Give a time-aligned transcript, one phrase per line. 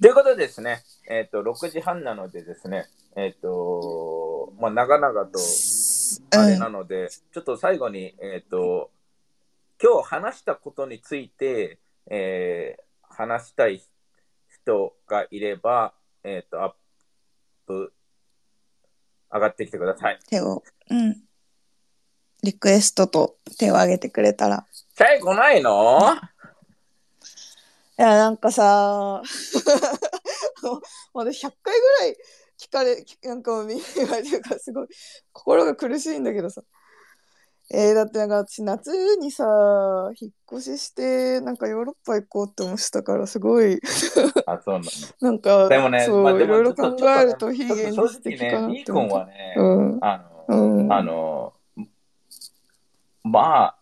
[0.00, 5.38] ということでですね、えっ、と、6時半なのでですね、えっ、と、まあ、長々と、
[6.38, 8.90] あれなので、ちょっと最後に、えっ、と、
[9.82, 11.78] 今日話したことについて、
[12.10, 12.88] えー
[13.18, 13.82] 話したい
[14.62, 16.72] 人がいれば、えっ、と、アッ
[17.66, 17.92] プ、
[19.32, 20.20] 上がってきてください。
[20.28, 21.16] 手を、うん。
[22.44, 24.64] リクエストと手を挙げてくれたら。
[24.94, 25.98] チャイ来ないの？
[27.98, 29.22] いや、なんかさ、
[31.12, 32.16] 私100回ぐらい
[32.56, 34.88] 聞かれ、なんか見言われてるからすごい
[35.32, 36.62] 心が苦しいんだけどさ。
[37.70, 39.44] えー、だってなんか私夏にさ、
[40.18, 43.78] 引っ越しして、なんかヨーロッパ行こうって思ってたからすごい、
[44.46, 44.84] あ、そうなの。
[45.20, 48.92] なんか、でもね、そう、いろいろ考えると非現実的かなって思って。
[48.92, 49.98] コンはね、うん。
[50.00, 50.18] あ
[50.48, 50.92] の、うん。
[50.92, 51.52] あの、
[53.24, 53.78] まあ、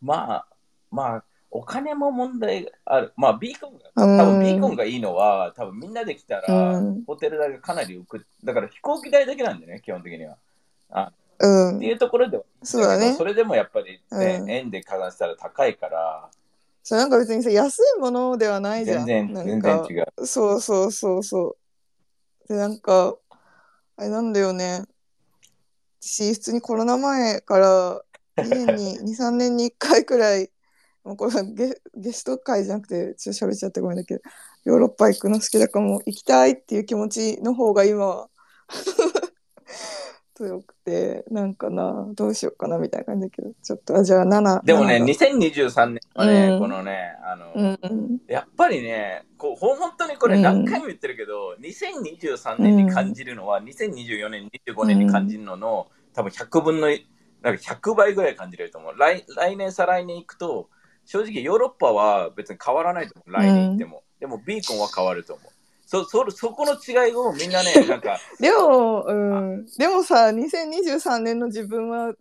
[0.00, 0.46] まあ、
[0.90, 3.12] まあ、お金も問題がある。
[3.16, 8.26] まあ、ビーコンが、うん多分ビーコンがいいのは、多分みんなで来たら、うんホテル代がかなり浮く。
[8.44, 10.36] だから飛行機代だけなんでね、基本的には。
[10.90, 16.28] あうんっていうところでは、そうだねそれでもやっぱりね、うん円で加算したら高いから、
[16.82, 19.06] そうなんか別にさ安いものではないじゃん。
[19.06, 20.26] 全然、全なんか然違う。
[20.26, 21.56] そうそうそうそ
[22.48, 22.48] う。
[22.48, 23.16] で、なんか、
[23.96, 24.84] あれなんだよね。
[26.00, 28.02] 私、普通にコロナ前から、
[28.38, 30.50] 2年に、2、3年に1回くらい、
[31.04, 34.20] もうこれはゲゲスト会じゃなくて、ちょっと喋っちゃってごめんだけど、
[34.64, 38.28] ヨーロッパ行くの好きだからもう行きたいっていう気持ちの方が今は
[40.34, 44.64] 強くて、なんかな、どうしようかなみたいな感じだけど、ちょっと、あ、じゃあ7。
[44.64, 48.18] でもね、7 2023年はね、うんこのね、あの、うんうん。
[48.26, 58.98] やっぱりね、こう本当にこれうん何回も言ってるけど、2023年に感じるのは、2024年、25年に感じるのの、多分100分の、なんか100倍ぐらい感じれると思う。
[58.98, 60.70] 来来年、再来年行くと、
[61.10, 63.32] 正直ヨーロッパは別に変わらないと思う。
[63.32, 64.04] 来年行っても。
[64.20, 65.50] でもビーコンは変わると思う。
[65.84, 69.66] そそそこの違いをみんなね、 なんか、でも、うん。
[69.76, 72.14] でもさ、2023年の自分は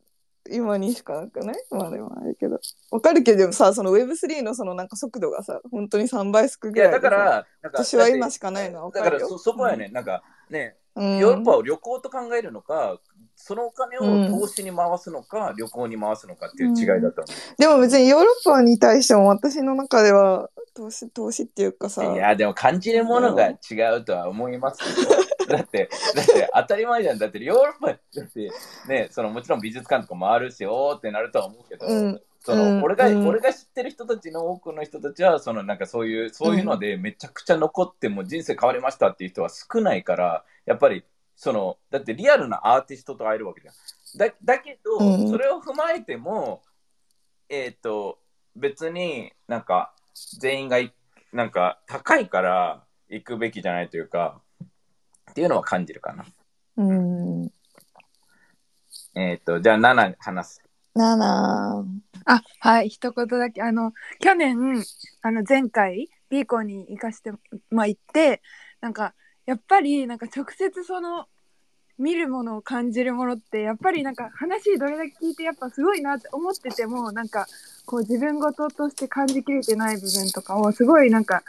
[0.49, 1.63] 今にしかなくない？
[1.69, 2.59] まあでもあれけど。
[2.89, 6.91] わかるけどさ、その Web3 のそのなんか速度がさ、本当に3倍速いや、ぐらい。
[6.93, 12.99] だから、私は今しかないのはかるよからそそこはね、なんかね、うん、ヨーロッパを旅行と考えるのか、
[13.49, 14.35] そのお金うん。
[14.35, 22.07] を投資に回すのか、旅行に回すのかっていう違いだと思でも別にヨーロッパに対しても私の中では投資投資っていうかさ。
[22.07, 22.13] う。
[22.13, 23.55] いや、でも感じるものが違
[23.97, 24.83] うとは思います
[25.47, 27.17] けど、 だって、だって当たり前じゃん。
[27.17, 28.51] だってヨーロッパだって
[28.87, 32.21] ね、そのもちろん美術館とか回るし、おーってなるとは思うけど、うん。
[32.41, 32.83] そのうん。
[32.83, 33.27] 俺が、うん。
[33.27, 41.03] 俺が知ってる人たちの多くの人たちは、そのなんかそういう、そういうのでめちゃくちゃ残っても人生変わりましたっていう人は少ないから、やっぱり、
[41.41, 43.73] その、だってリアルなアーティストと会えるわけじゃん。
[44.17, 46.61] だだけど、うんそれを踏まえても、
[47.47, 48.19] えっ、と、
[48.57, 49.93] 別になんか
[50.37, 50.93] 全員がい
[51.31, 54.41] なんか高いから行くべきじゃないというか、
[55.31, 56.25] っていうのは感じるかな。
[56.75, 57.51] うん。
[59.15, 60.61] えっ、と、じゃあ7話す。
[60.93, 61.85] 7。
[62.25, 63.61] あ、はい、一言だけ。
[63.61, 64.83] あの、去年、
[65.21, 67.31] あの、前回、ビーコンに行かして、
[67.69, 68.41] まあ、行って、
[68.81, 69.15] なんか、
[69.49, 71.25] やっぱり、なんか、直接その、
[71.97, 77.47] 見るものを感じるものって、やっぱりなんか、話どれだけ聞いて、やっぱすごいなって思ってても、なんか、
[77.87, 81.41] こう、自分事として感じきれてない部分とかを、すごいなんか、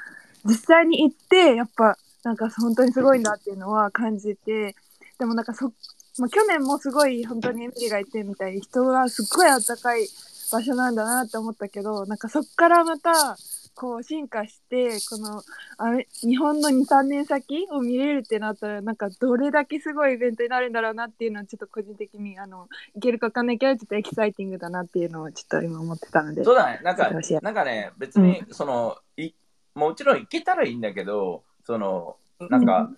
[0.46, 4.74] 実際に行って、やっぱ、なんか、本当にすごいんだっていうのは感じて、
[5.18, 5.74] でもなんか、そ、
[6.18, 10.06] まあ、去年もすごい本当にエミリーが言ってみたいに人がすっごいあったかい
[10.50, 13.36] 場所なんだなって思ったけどなんかそっからまた
[13.80, 15.42] こう進化してこの
[15.78, 27.10] あれ日本の23年先を見れるってなったらなんかどれだけすごいイベントになるんだろうなっていうのはちょっと個人的にあのいけるかわかんないけどちょっとエキサイティングだなっていうのをちょっと今思ってたのでそうだね、なんか
[27.42, 29.32] なんかね、別に、その、い、
[29.74, 32.16] もちろん行けたらいいんだけど、その、
[32.50, 32.90] なんか、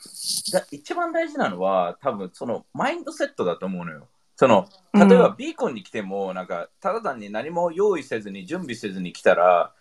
[0.53, 4.09] だ一番大事なのは、多分その、マインドセットだと思うのよ。
[4.37, 5.37] その、例えばうん。
[5.37, 9.73] ビーコンに来ても、なんか、ただ単に何も用意せずに、準備せずに来たら、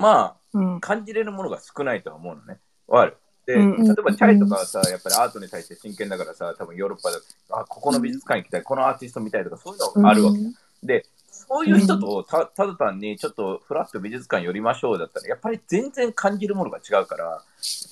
[0.00, 2.58] まうんあ、感じれるものが少ないとは思うのね。
[2.88, 3.16] わかる？
[3.46, 7.16] で、うん例えばチャイとかはさ、やっぱりアートに対して真剣だからさ、多分ヨーロッパで、
[7.50, 10.38] あ、ここの美術館行きたい、このアーティスト見たいとか、そういうのあるわけ。
[10.82, 17.42] で、そういう人とたただ単にちょっとフラット美術館寄りましょうだったら、やっぱり全然感じるものが違うから、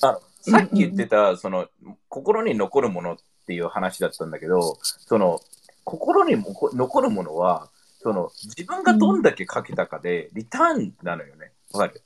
[0.02, 1.69] あさっき言ってた、その、
[2.08, 3.16] 心に残るものっ
[3.46, 5.40] ていう話だったんだけど、その、
[5.84, 7.69] 心にもこ残るものは、
[8.00, 11.52] その、自分がどんだけかけたかで、リターンなのよね。
[11.73, 12.03] わかる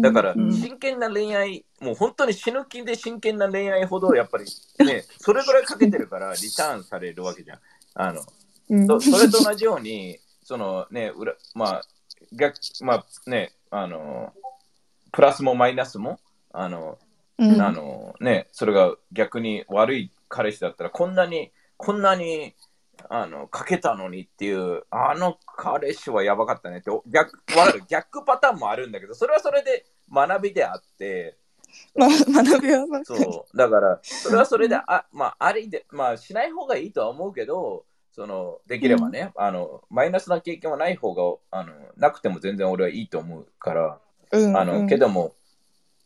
[0.00, 0.52] だから、うん。
[0.52, 4.44] 真剣な恋愛、もう本当に死ぬ気で真剣な恋愛ほど、やっぱり
[4.84, 7.58] ね、それぐらいかけてるから、リターンされるわけじゃん。
[7.94, 11.82] あの、それと同じように、そのね、裏まあ、
[12.32, 14.32] 逆、まあね、あの、
[15.10, 16.20] プラスもマイナスも、
[16.52, 16.98] あの、
[17.38, 17.60] うん。
[17.60, 22.54] あのね、それが逆に悪い彼氏だったら、こんなに、こんなに、
[23.08, 31.36] あの、かけたのにっていう、あの彼氏はやばかったねって、お逆、わかる逆パターンもあるんだけど、それはそれで学びであって、
[31.94, 32.86] まあ、学びは。
[33.04, 43.98] そう、だから、それはそれで、あ、まあ、ありで、まあ、しない方がいいとは思うけど、その、できればね、あの、マイナスな経験はない方が、あの、なくても全然俺はいいと思うから、
[44.32, 45.34] うん、あの、うんけども、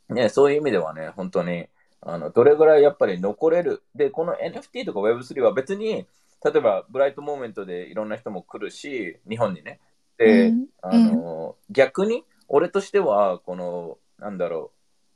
[0.09, 1.67] ね、そういう意味ではね、本当に、
[2.01, 3.83] あの、どれぐらいやっぱり残れる。
[3.97, 6.07] で、この NFT とか Web3 は別に、
[6.47, 9.81] 例えば、ブライトモーメントでいろんな人も来るし、日本にね。
[10.17, 14.71] で、うんあの、逆に、俺としては、この、なんだろ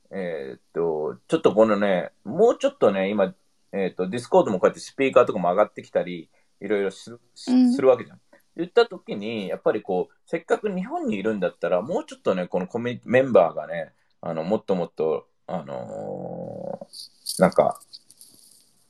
[0.09, 3.33] う、えーっと、ちょっとこのね、もうちょっとね、今、
[3.71, 6.29] えーっと、ディスコードもこうやってスピーカーとかも上がってきたり、
[6.59, 8.19] いろいろするするわけじゃん。
[8.57, 17.79] 言った時に、やっぱりこう、せっかく日本にいるんだったら、もうちょっとね、このコミメンバーがね、あの、もっともっと、あのーなんか、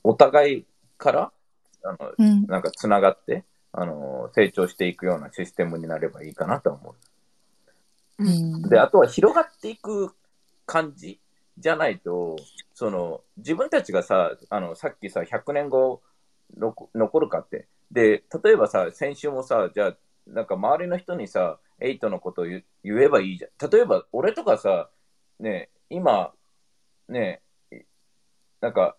[0.02, 0.66] お互い
[0.98, 1.32] から、
[1.84, 2.46] あの、うん。
[2.46, 6.94] なんかつながって、あのー成長していくようなシステムになればいいかなと思
[8.18, 8.24] う。
[8.24, 10.14] うんで、あとは広がっていく
[10.66, 11.18] 感じ
[11.58, 12.36] じゃないと、
[12.74, 16.02] その、自分たちがさ、あの、さっきさ、100年後
[16.56, 17.66] の残るかって。
[17.90, 19.96] で、例えばさ、先週もさ、じゃあ、
[20.26, 23.70] なんか周りの人にさ、エイトのことを言言えばいいじゃん。
[23.70, 24.88] 例えば、俺とかさ、
[25.40, 26.32] ね、今、
[27.08, 27.42] ね、
[28.60, 28.96] なんか、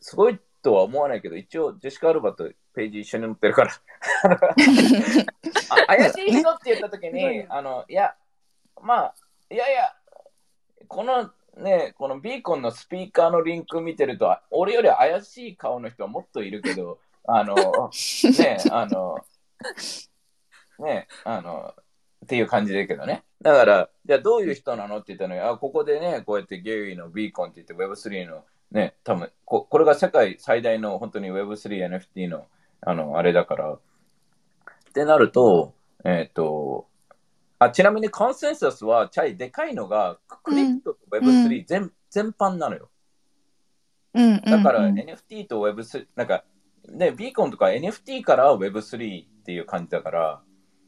[0.00, 3.72] すごいとは思わないけど、一応、ジェシカ・アルバとページ一緒に載ってるから。
[5.70, 8.14] あ怪しい人って言った時に、あの、いや、
[8.80, 9.14] まあ、
[9.50, 9.94] いやいや、
[10.88, 19.18] このね、このビーコンのスピーカーのリンク見てると、俺より怪しい顔の人はもっといるけど、あの、ね、あの、
[20.78, 21.74] ね、あの、
[22.24, 23.24] っていう感じだけどね。
[23.42, 32.46] だから、じゃあどういう人なのって言ったのに、あ、ここでね、こうやってゲイのビーコンって言って Web3 のね、多分ここれが世界最大の本当に Web3 NFT の
[32.80, 33.72] あの、あれだから。
[33.72, 33.78] っ
[34.92, 35.74] てなると、
[36.04, 36.86] えっ、と、
[37.58, 42.88] あ、ちなみにコンセンサスは、チャイでかいのが、クリプトと Web3 全,、全般なのよ。
[44.14, 44.40] うん。
[44.42, 46.44] だからうん NFT と Web3、なんか、
[46.88, 50.42] ね、ビーコンとか NFT から Web3 っていう感じだから、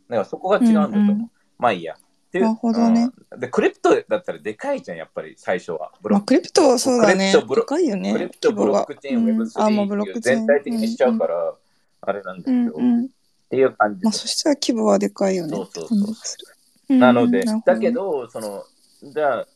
[0.09, 1.01] なんかそこが違うんだと思う。
[1.03, 1.95] うんうんまあいいや。
[2.33, 5.93] なるほどねうんで、クリプトだったらでかいじゃん、やっぱり最初は。
[6.01, 7.33] ブロまあ、クリプトはそうだね。
[7.33, 8.13] でかいよね。
[8.13, 10.39] クリプト、ブロックチェーン、Web3 うんあ、もうブロっていうックチェーン。
[10.39, 11.55] 全体的にしちゃうから、
[12.03, 13.09] あれなんだけど、っうんうん。
[13.49, 15.57] ていう感じまあ、そしたら規模はでかいよね。
[15.57, 15.97] そうそうそ
[16.91, 18.65] うなので、うんだけ、ど、その、
[19.03, 19.47] じゃあ、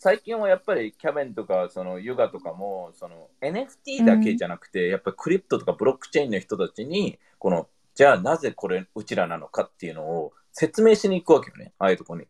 [0.00, 12.26] 最近はやっぱりキャベンとか、そのユガとかも、その NFT だけじゃなくて、やっぱりクリプトとかブロックチェーンの人たちに、この、じゃあなぜこれ、うちらなのかっていうのを説明しに行くわけよね、ああいうとこに。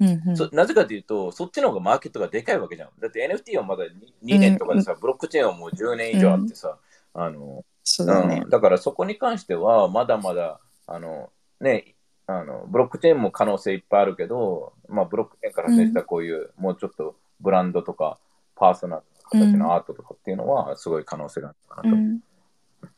[0.00, 2.90] うんうんそなぜかというと、そっちの方がマーケットがでかいわけじゃん。
[3.00, 3.90] だって NFT はまだ 2,
[4.36, 6.76] 2年とかでさ、ブロックチェーンはもう10年以上あってさ、
[7.14, 8.50] あの、そうだねうん、。
[8.50, 11.30] だからそこに関しては、まだまだ、あの、
[11.60, 11.94] ね、
[12.26, 18.18] あの、ブロックチェーンも可能性いっぱいあるけど、まあ、ブロックチェーンから出したこういう、もうちょっとブランドとか、
[18.54, 19.02] パーソナル
[19.32, 22.90] な形のアートとかっていうのは、すごい可能性があるかなと、っ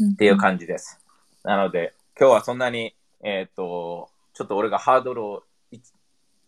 [0.00, 0.16] うん。
[0.16, 1.00] ていう感じです。
[1.42, 5.92] なので、今日はそんなに、えっ、と、ちょっと俺がハードルを一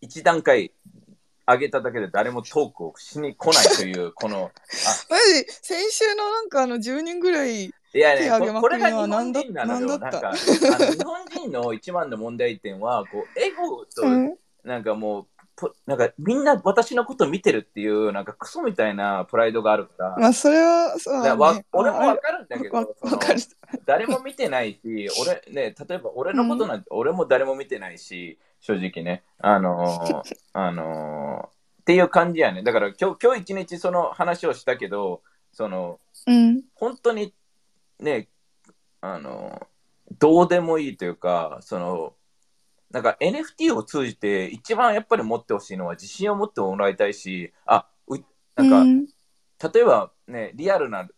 [0.01, 0.73] 一段階
[1.47, 4.51] 上げただけで誰もトークをしに来ないという、 この、
[5.11, 5.47] マジ？
[5.63, 9.99] 先週のなんかあの10人ぐらいいやね、手挙げまここれが日本人なのよ。
[9.99, 14.09] なんか、 あの日本人の一番の問題点は、こう、エゴと、う。
[14.09, 15.30] んなんかもう、ぽ
[15.87, 21.31] なんかみんな私のこと見てるっていう、なんかクソみたいなプライドがあるから、まあそれはそうね。
[21.33, 22.97] わ俺もあわかるんだけわど、
[23.87, 32.63] 誰も見てないし、俺ね、例えば俺のことなんて、俺も誰も見てないし、正直ね、あのー あのーっていう感じやね。
[32.63, 36.63] だから今日、今日一日その話をしたけど、その、うん。
[36.75, 37.35] 本当に
[37.99, 38.29] ね、
[39.01, 39.67] あの、
[40.19, 42.15] どうでもいいというか、その、
[42.91, 48.19] なんか NFT を通じて一番やっぱり持ってほしいのは自信を持ってもらいたいし、あ、う
[48.57, 49.07] なんか、うん。
[49.07, 51.09] 例えばね、リアルな、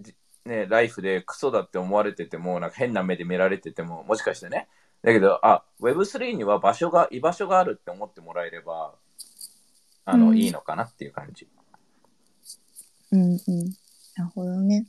[0.00, 0.14] じ
[0.44, 4.68] ね、ライフでクソだって思われてても、なんか変な目で見られてても、もしかしてね、
[5.02, 8.94] だけど、あ、Web3 には場所が、居場所があるって思ってもらえれば、
[10.04, 10.38] あの、うん。
[10.38, 11.48] いいのかなっていう感じ。
[13.10, 13.38] うんうん。
[14.16, 14.86] なるほどね。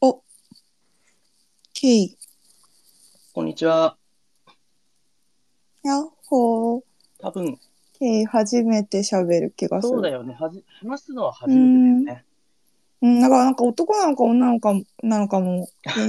[0.00, 0.22] お
[1.72, 2.18] ケイ。
[3.32, 3.96] こんにちは。
[5.88, 6.82] やっほー
[7.18, 7.58] 多分、
[7.98, 10.34] ケイ初めて喋る気がするそうだよね。
[10.38, 12.24] はじ話すのは初めてだよね。
[13.00, 15.68] うん、だからなんか男なのか女なのかなのかも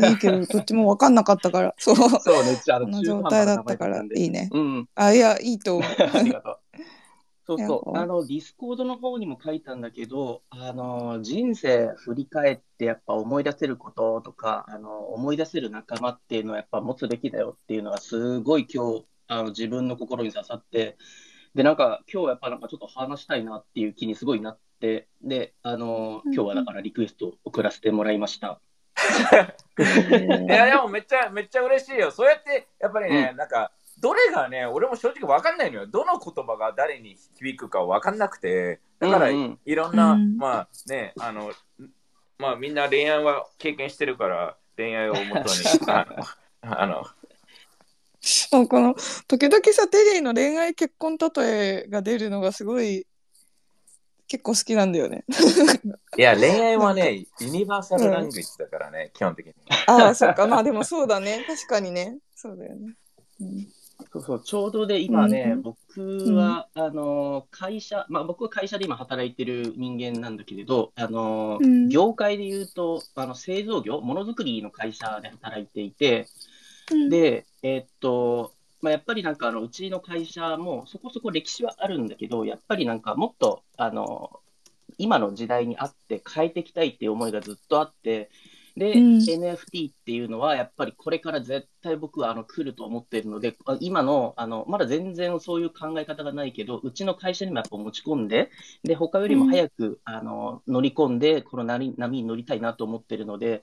[0.09, 1.95] いいけど、どっちも分かんなかったから、そう。
[1.95, 2.59] そうね。
[2.63, 4.49] じゃあ、この状態だったからいいね。
[4.51, 4.89] うん。
[4.95, 5.91] あ、いや、いいと思う。
[6.13, 6.59] ありがとう。
[7.45, 7.97] そうそう。
[7.97, 20.97] あの、ディスコードの方にも書いたんだけど、あの、人生振り返ってやっぱ思い出せることとか、あの、思い出せる仲間っていうのはやっぱ持つべきだよっていうのがすごい今日、あの、自分の心に刺さって、
[21.55, 28.59] で、なんか今日やっぱなんかちょっと話したいなっていう気にすごいなって、で、あの、今日はだからリクエストを送らせてもらいました。
[29.79, 32.11] いや、でもめっちゃ、めっちゃ嬉しいよ。
[32.11, 33.71] そうやって、やっぱりね、なんか、
[34.01, 35.87] どれがね、俺も正直わかんないのよ。
[35.87, 41.51] どの言葉が誰に響くかわかんなくて、だから、うんうんいろんな、うんまあね、あの、
[42.37, 45.45] まあみんな恋愛は経験してるから、恋愛をもとに、
[45.87, 46.15] あの、
[46.61, 47.05] あの
[48.51, 48.95] もうこの
[49.27, 53.05] 時々さテリーの恋愛結婚例えが出るのがすごい
[54.29, 55.25] 結構好きなんだよね。
[56.15, 59.53] いや、恋愛はね、ユニバーサルラングエッジだからね、基本的に。
[59.87, 60.45] ああそっか。
[60.45, 61.43] まあでもそうだね。
[61.47, 62.19] 確かにね。
[62.35, 62.93] そうだよね。
[63.41, 63.67] うん。
[64.13, 65.61] そうそう、ちょうどで今ね、うん。
[65.63, 71.89] 僕は、あの、会社、まあ僕は会社で今働いてる人間なんだけれど、あの、うん。
[71.89, 76.27] 業界で言うと、あの、製造業、ものづくりの会社で働いていて、
[76.89, 77.09] うん。
[77.09, 84.39] で、えーっと、まあ、やっぱりなんかあの、うちの会社もそこそこ歴史はあるんだけど、やっぱりなんかもっと、あの、
[84.97, 88.29] 今の時代に合って変えていきたいっていう思いがずっとあって、
[88.77, 89.17] で、うん。
[89.17, 98.49] NFT っていうのはやっぱりこれから絶対僕はあの来ると思っているので、あ今の、あの、まだ全然そういう考え方がないけど、うちの会社にもやっぱ持ち込んで、
[98.83, 103.61] で、他よりも早く、あの、乗り込んで、この波波に乗りたいなと思ってるので、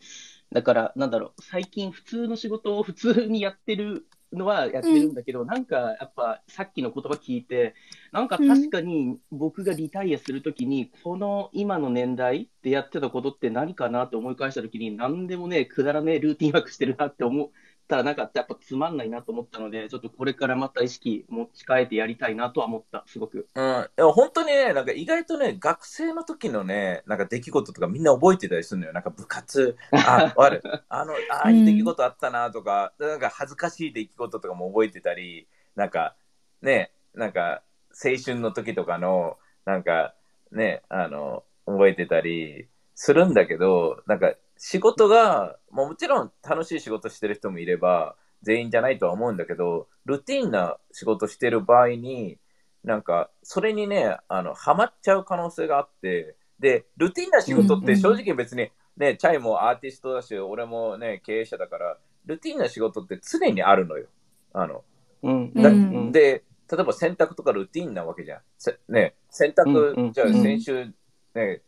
[0.52, 7.74] だから、なんだろう、最近普通の仕事を普通にやってるのはやってるんだけど、なんかやっぱさっきの言葉聞いて、
[8.12, 17.50] なんか確かに僕がリタイアするときに、この今の年代でやってたことって何かなって思い返したときに、何でもね、くだらねえルーティンワークしてるなって思う。
[17.86, 23.48] ったら、なんかやっぱつまんないなと思ったので、ちょっとこれからまた意識持ち替えてやりたいなとは思った、すごく。
[23.54, 28.92] うん、でも本当にね、なんか意外とね、学生の時のね、なんか出来事とかみんな覚えてたりするのよ。
[28.92, 36.16] なんか部活、あ、ある、あの、 ああいう出来事あったなとか、なんか恥ずかしい出来事とかも覚えてたり、なんか
[36.62, 37.62] ね、なんか
[37.92, 40.14] 青春の時とかの、なんか
[40.50, 52.38] ね、あの、覚えてたりするんだけど、なんか仕事が、もうもちろん楽しい仕事してる人もいれば、全員じゃないとは思うんだけど、ルーティンな仕事してる場合に、
[52.84, 64.06] なんか、それにね、あの、ハマっちゃう可能性があって、で、ルーティンな仕事って正直別に、ね、チャイもアーティストだし、俺もね、経営者だから、ルーティンな仕事って常にあるのよ。
[64.52, 64.84] あの、
[65.22, 65.52] うん。
[65.54, 68.40] だうんで、例えば洗濯とかルーティンなわけじゃん。
[68.58, 70.86] せね、洗うんうん濯、じゃあうん先週、
[71.34, 71.62] ね、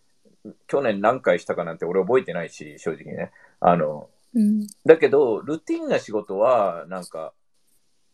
[0.66, 3.32] 去年何回したかなんて俺覚えてないし、正直ね。
[3.60, 4.66] あの、うん。
[4.84, 7.32] だけど、ルーティンな仕事は、なんか、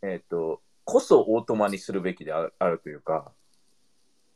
[0.02, 3.32] えっ、と、こそオートマにするべきでああるというか、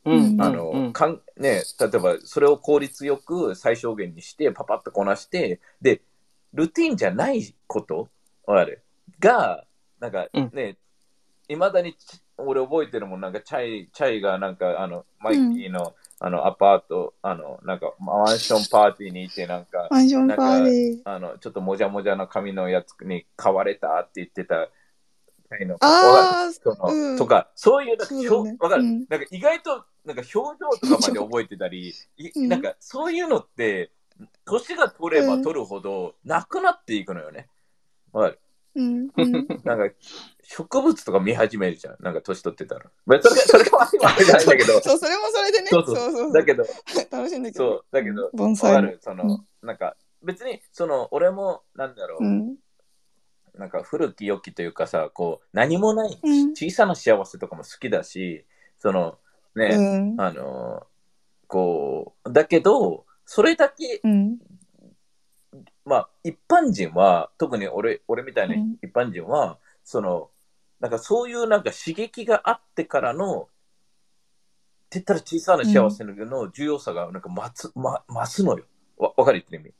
[0.04, 0.40] うん。
[0.40, 0.92] あの、うん。
[0.92, 6.02] かんね、例えばそれを効率よく最小限にして、パパッとこなして、で、
[6.54, 8.08] ルーティンじゃないこと
[8.46, 8.82] ある
[9.20, 9.64] が、
[10.00, 10.50] なんかうん。
[10.52, 10.76] ね、
[11.48, 21.00] いまだにち俺覚えてるもん、なんかチャイ、チャイがなんか、あの、マイキーの、あの、アパート、あの、なんか、マンションパーティーに行って、なんか、マンションパーティー。
[21.04, 24.68] あの、ちょっともじゃもじゃの髪のやつに買われたって言ってた、
[25.80, 27.16] あそのうん。
[27.16, 28.58] とか、そういう、なんかそうだね。
[28.58, 29.06] かる、うん。
[29.08, 32.62] なんか意外と、なんか表情とかまで覚えてたり、 いうんなん。
[32.62, 33.92] かそういうのって、
[34.44, 37.48] 年が取れば取るほど、なくなっていくのよね。
[38.12, 38.40] わかる？
[38.78, 39.32] うんうん
[39.64, 39.94] なんか、
[40.42, 41.96] 植物とか見始めるじゃん。
[42.00, 42.90] なんか年取ってたら。
[43.04, 45.68] まあそれそれは今あれじゃないんだけど、 そう、それもそれでね。
[45.70, 46.64] そうそうそうそうだけど、
[47.10, 47.64] 楽しんだけど。
[47.64, 48.76] そう、だけど、盆栽も。
[48.76, 52.56] わかる、その、なんか、別に、その、俺も、なんだろう、うん。
[53.54, 58.46] なんか古き良きというかさ、こう、何もないうん小さな幸せとかも好きだし、
[58.78, 59.18] その、
[59.56, 60.20] ね、うん。
[60.20, 60.86] あの
[61.48, 64.38] こう、だけど、それだけ、うん。
[65.88, 70.30] まあ、一般人は、特に俺、俺みたいなうん一般人は、その、
[70.80, 73.46] なんかそういうなんか刺激があってからの、っ
[74.90, 78.64] て言ったら小さな幸せの重要さがなんか増す、ま、増すのよ。
[78.96, 79.74] わ、わかる言ってる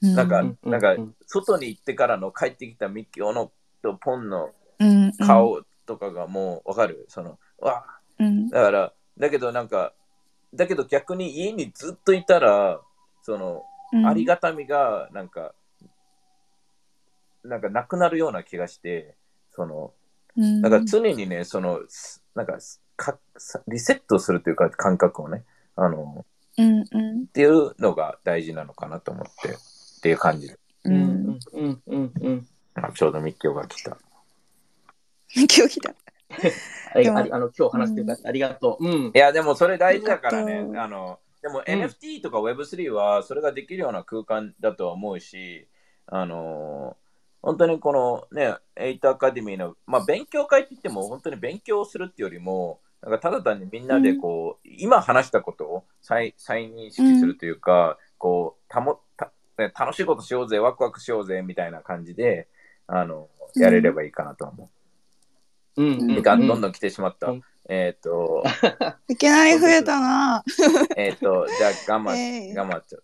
[0.00, 0.14] 意味？
[0.14, 3.50] なんか、うんなんかうん、外に行ってからの帰ってきたミキオの
[3.82, 5.12] とポンのうん。
[5.18, 7.06] 顔とかがもうわかる？
[7.08, 7.84] その、わ
[8.20, 8.48] うん。
[8.48, 9.92] だから、だけどなんか、
[10.54, 12.80] だけど逆に家にずっといたら、
[13.22, 13.60] その、うん。
[14.06, 15.54] ありがたみが、なんか、
[17.44, 19.14] なんかなくなるような気がして、
[19.50, 19.92] その、
[20.36, 20.62] うん。
[20.62, 22.58] だから常にね、その、すなんか
[22.96, 25.44] か、さリセットするというか感覚をね、
[25.76, 26.26] あの、
[26.58, 26.84] うん。
[26.90, 27.22] うん。
[27.22, 30.54] っていうのが大事なのかなと思って、っていう感じで。
[30.54, 30.58] う。
[30.84, 33.98] うんんうんうんうんあちょうど密教が来た。
[35.34, 35.94] 今日来た。
[36.94, 38.86] ありでもあの今日話してくださってありがとう。
[38.86, 39.10] うんい。
[39.14, 41.62] や、でもそれ大事だからねあのでもん。
[41.62, 45.68] NFT とか Web3 はそれができるような空間だとは思うし、
[46.06, 46.96] あの
[47.42, 62.48] 本当にこのね、エイトアカデミーの、まあ、勉強会って言っても本当に勉強するっていうよりも、なんかただ単にみんなでこう、今話したことを再再認識するというか、こうたもたね楽しいことしようぜ、ワクワクしようぜみたいな感じで、
[62.88, 64.70] あのやれればいいかなと思
[65.76, 65.82] う。
[65.82, 65.92] うん。
[65.92, 66.14] うん。
[66.16, 67.32] 時間どんどん来てしまった。
[67.68, 68.42] うんえっ、と、
[69.08, 70.42] いきなり増えたな。
[70.96, 73.02] えっ、と、じゃあ、頑張っ、えい頑張っちゃう。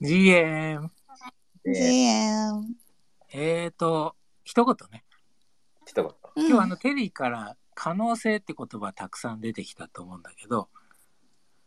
[0.00, 0.90] GM。
[1.64, 2.82] えー GM。
[3.32, 5.04] えーと、一言ね。
[5.86, 6.12] 一言。
[6.34, 10.68] うん今日あのテリーから可能性って言葉たくさん出てきたと思うんだけど、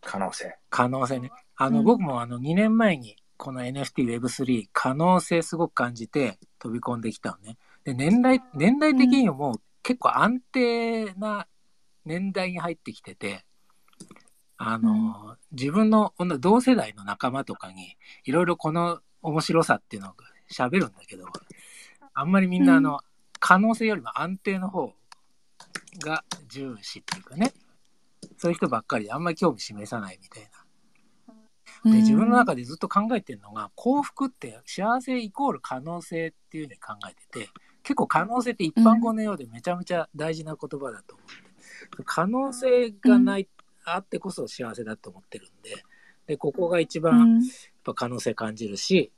[0.02, 0.58] 可能性。
[0.70, 1.32] 可能性ね。
[1.56, 7.58] あの、うん僕もあの2年前にこの NFT Web3 可能性すごく感じて飛び込んできたのね。
[7.84, 11.48] で、年代、年代的にももう結構安定な
[12.06, 13.46] 年代に入ってきてて、
[14.58, 20.14] あの、自分の同世代の仲間とかにいろいろこの面白さっていうのを
[20.52, 21.26] 喋るんだけど、
[22.14, 23.02] あんまりみんなあの、
[23.40, 24.94] 可能性よりも安定の方
[26.00, 27.54] が重視っていうかね、
[28.38, 31.92] そういう人ばっかりであんまり興味示さないみたいな。
[31.92, 37.50] で、自分の中でずっと考えてるのが、幸福って幸せイコール可能性っていうふうに考えてて、
[37.84, 41.34] 結構可能性って一般語のようでめちゃめちゃ大事な言葉だと思って、
[42.04, 43.48] 可能性がない、
[43.86, 45.84] あってこそ幸せだと思ってるんで、
[46.28, 47.52] で、ここが一番うんやっ
[47.84, 49.12] ぱ可能性感じるし、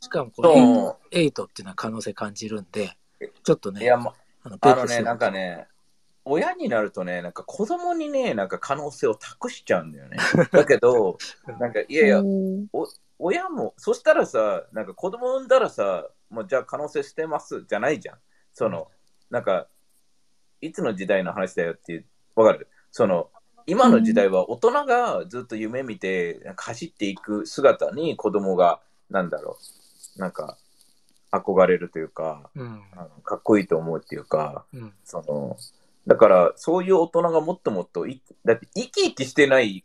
[0.00, 2.96] しかもこそのエイトっていうのは可能性感じるんで、
[3.42, 3.72] ちょっとう。
[3.72, 5.66] ね、いや、ま、あのあのね、なんかね、
[6.24, 10.18] 親になるとね、なんか子供にね、なんか可能性を託しちゃうんだよね。
[10.52, 11.18] だけど、
[11.58, 12.66] なんか、いやいや、うん
[13.20, 18.18] 親も、そしたらさ、なんか子供産んだらさ、もうじゃあ可能性捨てますじゃないじゃん。
[18.52, 18.88] その、
[19.28, 19.66] なんか、
[20.60, 22.68] いつの時代の話だよっていう、わかる？
[22.90, 23.30] その、
[23.66, 29.58] 今の時代は大人がずっと夢見てなんか走っていく姿に子供が、なんだろ
[30.16, 30.56] う、なんか、
[31.30, 32.82] 憧れるというか、うん。
[32.96, 34.92] あのかっこいいと思うっていうか、うん。
[35.04, 35.56] その、
[36.06, 39.84] だから、そういう大人がもっともっとい、だって生き生きしてない、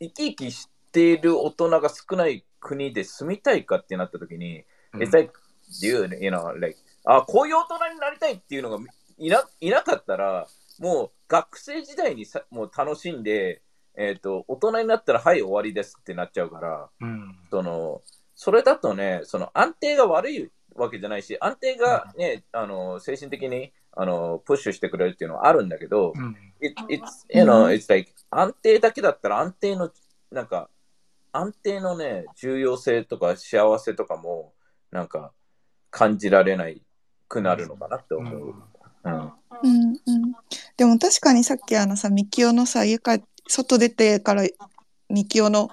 [0.00, 5.32] 生き生きしている大人が少ない国で住みたいかってなった時に、うん it's like,
[5.80, 8.78] dude, you know, like, あ、こういう大人になりたいっていうのが
[9.18, 10.46] いないなかったら、
[10.78, 13.62] もう学生時代にさもう楽しんで、
[13.96, 17.36] えっ、と、大人になったら、はい、終わりですってなっちゃうから、うん。
[17.50, 18.00] その、
[18.36, 26.36] それだとね、その安定が悪いわけじゃないし、安定がね、あの、精神的に、あの、プッシュしてくれるっていうのはあるんだけど、うん。
[26.60, 29.90] it, it's, you know, it's like 安定だけだったら安定の、
[30.30, 30.70] なんか、
[31.32, 34.52] 安定のね、重要性とか幸せとかも、
[34.92, 35.32] なんか、
[35.90, 36.82] 感じられない
[37.26, 38.54] くなるのかなって思う。
[39.08, 39.32] うん。
[39.62, 40.32] うんうん、
[40.76, 44.44] でも確かにさっきあのさミキオのさ家帰っ外出てから
[45.08, 45.70] ミキオの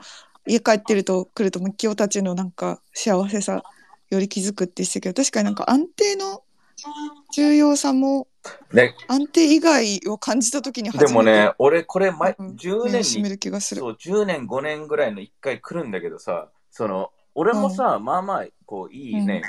[0.47, 3.63] 家帰ってると来るとミキオたちのなんか幸せさ
[4.09, 6.41] より気づくって言ってたけど確かになんか安定の
[7.33, 8.27] 重要さも
[8.73, 13.81] ね、安定以外を感じた時に初めてでもね、俺、これ、前、うん10年に目を閉める気がする。
[13.81, 19.43] そう、10年、5年ぐらいの1回来るんだけどさ、その、俺もさ、まあまあ、こう、いいね、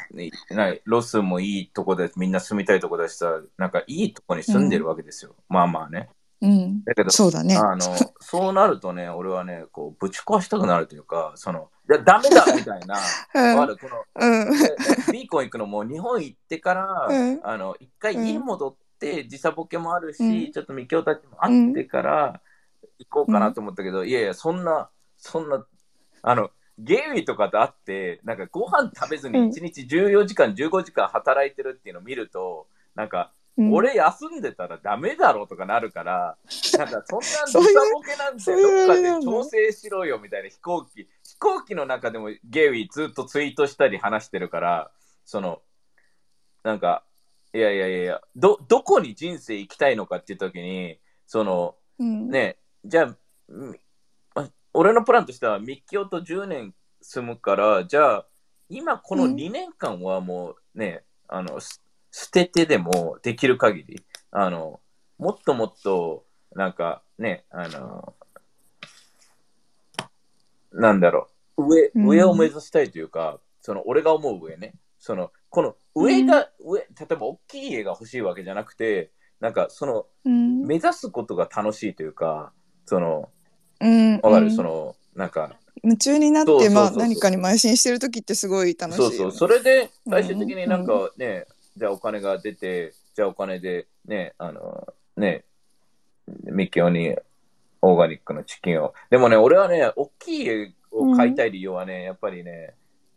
[0.50, 5.36] いないロスもいいとこで、みんな住みたいとこだしさ、なんかいいとこに住んでるわけですよ。
[5.48, 6.08] まあまあね。
[6.42, 7.56] うん、だけど、そうだね。
[7.56, 7.80] あの、
[8.20, 12.98] そうなるとね、俺はね、こう、ぶち壊したくなるというか、その、いや、ダメだ みたいな、
[13.34, 13.76] うん。
[13.78, 14.50] この、うん。
[14.50, 14.76] で
[15.12, 17.40] ビーコン行くのも日本行ってから、うん。
[17.42, 20.52] あの一回家戻って時差ボケもあるし、うん。
[20.52, 22.40] ちょっとみきおたちも会ってから
[22.98, 25.64] 行こうかなと思ったけど、いやいやそんなそんな
[26.22, 29.48] あのゲイとかと会ってなんかご飯食べずにうん。
[29.48, 33.72] 1日14時間15時間働いてるっていうのを見るとなんか、うん。
[33.72, 36.36] 俺休んでたらダメだろうとかなるから、
[36.78, 44.90] なんかそんな時そういう差ボケなんてどっかで調整しろよみたいな飛行機、飛行機の中でもゲイウィずっとツイートしたり話してるから、
[45.24, 45.62] その、
[46.62, 47.02] なんか、
[47.54, 52.28] いやいやいやど、どこに人生生きたいのかっていう時に、その、うん。
[52.28, 53.16] ね、じゃあ
[54.78, 58.26] 俺のプランとしては、ミッキオと10年住むから、じゃあ、
[58.68, 59.34] 今このうん。
[59.34, 64.80] 2年間はもうね、あの、す捨ててでもできる限り、あの、
[65.18, 68.14] もっともっと、なんかね、あの、
[70.72, 72.08] なんだろう、上、うん。
[72.08, 79.10] 上を目指したいというか、その、俺が思う上ね、その、この上が、上、例えば大きい家が欲しいわけじゃなくて、
[79.40, 80.66] なんかその、うん。
[80.66, 82.52] 目指すことが楽しいというか、
[82.84, 83.30] その、
[83.80, 89.16] うんわかる、うんその、なんか、夢中になってそうそうそうそうまあ何かに邁進してる時ってすごい楽しいよ、ね。
[89.16, 94.86] そうそう、それでうん最終的になんかね、じゃあお金が出て、ちゃお金で、ね、あの、
[95.16, 95.44] ね、
[96.44, 97.16] ミキオに
[97.82, 98.94] オーガニックのチキンを。
[99.10, 102.74] でもね、俺はね、大きい家を買いたい理由はね、やっぱりね、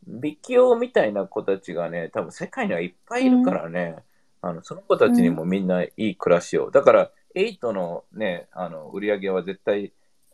[0.07, 3.97] ミキオみたいな子たちがね、多分世界にはいっぱいいるからね、
[4.41, 6.71] あのその子たちにもみんないい暮らしを。
[6.71, 9.91] だから、8のね、あの売り上げは絶対、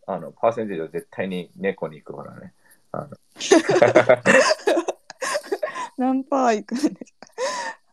[0.07, 2.53] あのパーセンテージは絶対に猫に行くからね。
[2.91, 3.17] あの
[5.97, 7.27] 何パーいくんですか？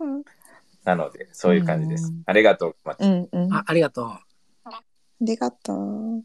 [0.00, 0.24] うん
[0.84, 2.22] なので、そういう感じですうん。
[2.26, 3.04] ありがとう、マッチ。
[3.04, 3.54] うんうん。
[3.54, 4.18] ああありがとう。
[5.20, 6.24] りがとう。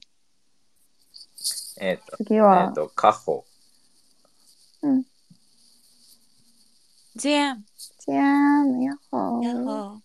[1.80, 3.46] えっ、と、次えっ、は、と、カホ。
[7.16, 7.66] ジェーン
[8.00, 8.20] じゃー
[8.64, 9.44] ん、やっほー。
[9.44, 10.02] やっほー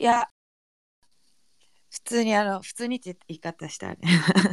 [0.00, 0.37] いや普
[2.08, 3.98] 通にあの普通にって言い方したね。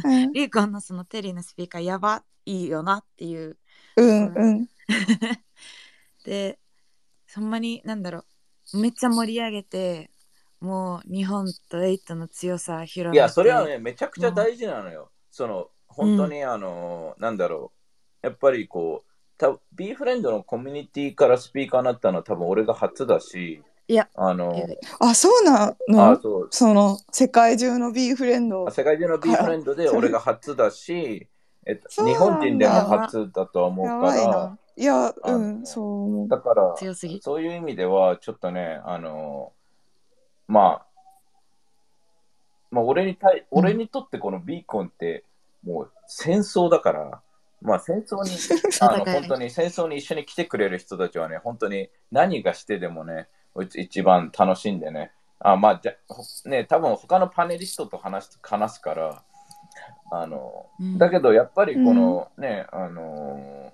[0.04, 0.32] うん。
[0.32, 3.58] リーコンのそのテリーのスピーカーやばいいよなっていう。
[3.96, 4.68] うんうん。
[6.24, 6.58] で
[7.34, 8.24] ほんまになんだろ
[8.74, 8.78] う。
[8.78, 10.10] めっちゃ盛り上げて
[10.60, 13.16] もう日本とエイトの強さ広めて。
[13.16, 15.10] いや、それはね、めちゃくちゃ大事なのよ。
[15.30, 17.72] その、本当に、あの、なんだろ
[18.22, 18.26] う。
[18.26, 24.52] やっぱりこう、た B フレンドのコミュニティからスピーカーになったのは多分俺が初だし、いやあの、
[24.98, 26.48] あ、そうなあのそう。
[26.50, 28.68] その、世界中の B フレンド。
[28.70, 31.28] 世界中の B フレンドで俺が初だし、
[31.64, 34.32] えっと、日本人でも初だとは思うやから。
[34.32, 36.28] ばいや、あうん、のそう思う。
[36.28, 37.20] だから、強すぎ。
[37.22, 39.52] そういう意味では、ちょっとね、あの、
[40.48, 40.86] まあ、
[42.70, 45.24] まあ、俺に対、俺にとってこのビーコンって、
[45.64, 47.22] もう戦争だから、
[47.62, 48.30] まあ戦争に、
[48.80, 53.28] あの、本当に戦争に一緒に来てくれる人たちはね、本当に何がしてでもね、
[53.62, 59.22] 一番楽しんでね、あ、まあ、じゃ、ほね、多分他のパネリストと話す、話すから、
[60.10, 60.98] あの、うん。
[60.98, 63.72] だけどやっぱりこのね、あの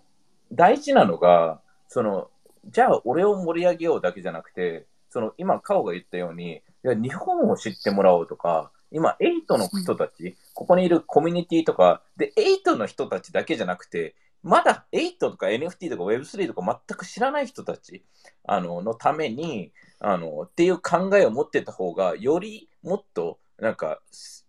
[0.53, 2.29] 大事なのが、その、
[2.67, 18.05] じゃあ俺を盛り上げようだけじゃなくて、その今、カオが言ったように、いや日本を知ってもらおうとか、今、エイトの人たち、ここにいるコミュニティとか、で、エイトの人たちだけじゃなくて、まだエイトとか NFT とか Web3 とか全く知らない人たち
[18.45, 24.01] あののためにあのっていう考えを持ってた方がよりもっとなんか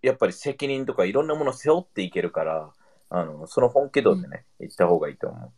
[0.01, 2.71] やっぱり責任とかいろんなものを背負っていけるから
[3.09, 5.51] あのその本気度でね、行った方がいいと思う。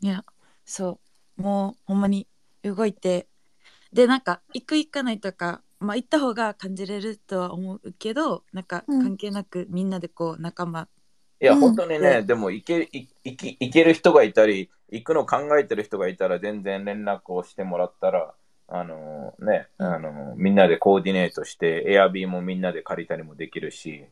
[0.00, 0.24] いや
[0.64, 1.00] そ
[1.36, 1.42] う。
[1.42, 2.28] もうほんまに
[2.62, 3.26] 動いて。
[3.92, 9.02] でなんか行く行かないとかまあ行った方が感じれるとは思うけどなんかうん。
[9.02, 10.86] 関係なくみんなでこう仲間
[11.42, 18.32] いや、うん本当にね、でも行けい行き行ける人がいたり、行くの考えてる人がいたら、全然連絡をしてもらったら、
[18.68, 24.04] あのね、あのみんなでコーディネートして、エアビーもみんなで借りたりもできるし、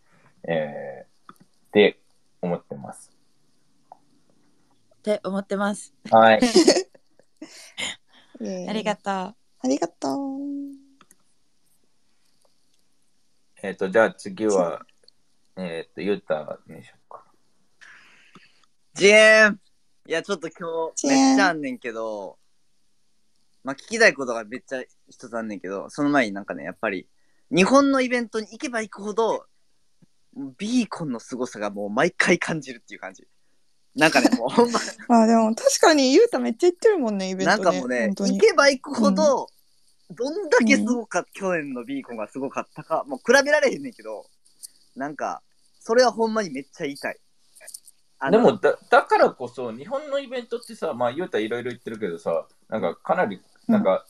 [0.43, 1.37] えー、っ
[1.73, 2.01] て
[2.43, 3.17] 思ってます。
[4.97, 6.41] って思ってますはい。
[8.69, 10.19] ありがとうありがとう。
[13.63, 14.85] えっ、と、じゃあ次は、
[15.57, 17.00] えっ、と、ユータにしようか。
[19.01, 19.61] ジエーン
[20.09, 22.37] いや、ちょっと今日めっちゃあんねんけど、
[23.65, 27.07] まあ、聞きたいことがめっちゃ一つあんねんけど、その前になんかね、やっぱり、
[27.51, 29.47] 日本のイベントに行けば行くほど、
[30.59, 33.27] ビーコンの凄さがもう毎回感じるっていう感じ。
[33.97, 37.65] なんかね、 もうほんま、まあでも確かにゆうためっちゃ行ってるもんね、イベントね。
[37.65, 39.47] なんかもうね本、当に行けば行くほど、
[40.11, 44.27] どんだけすごかった、去年のビーコンがすごかったか、もう比べられへんねんけど、
[44.95, 45.43] なんか、
[45.79, 47.19] それはほんまにめっちゃ言いたい。
[48.31, 54.05] でもだ、だからこそ、日本のイベントってさ、まあ、ユータいろいろ言ってるけどさ、なんかかなり、なんか、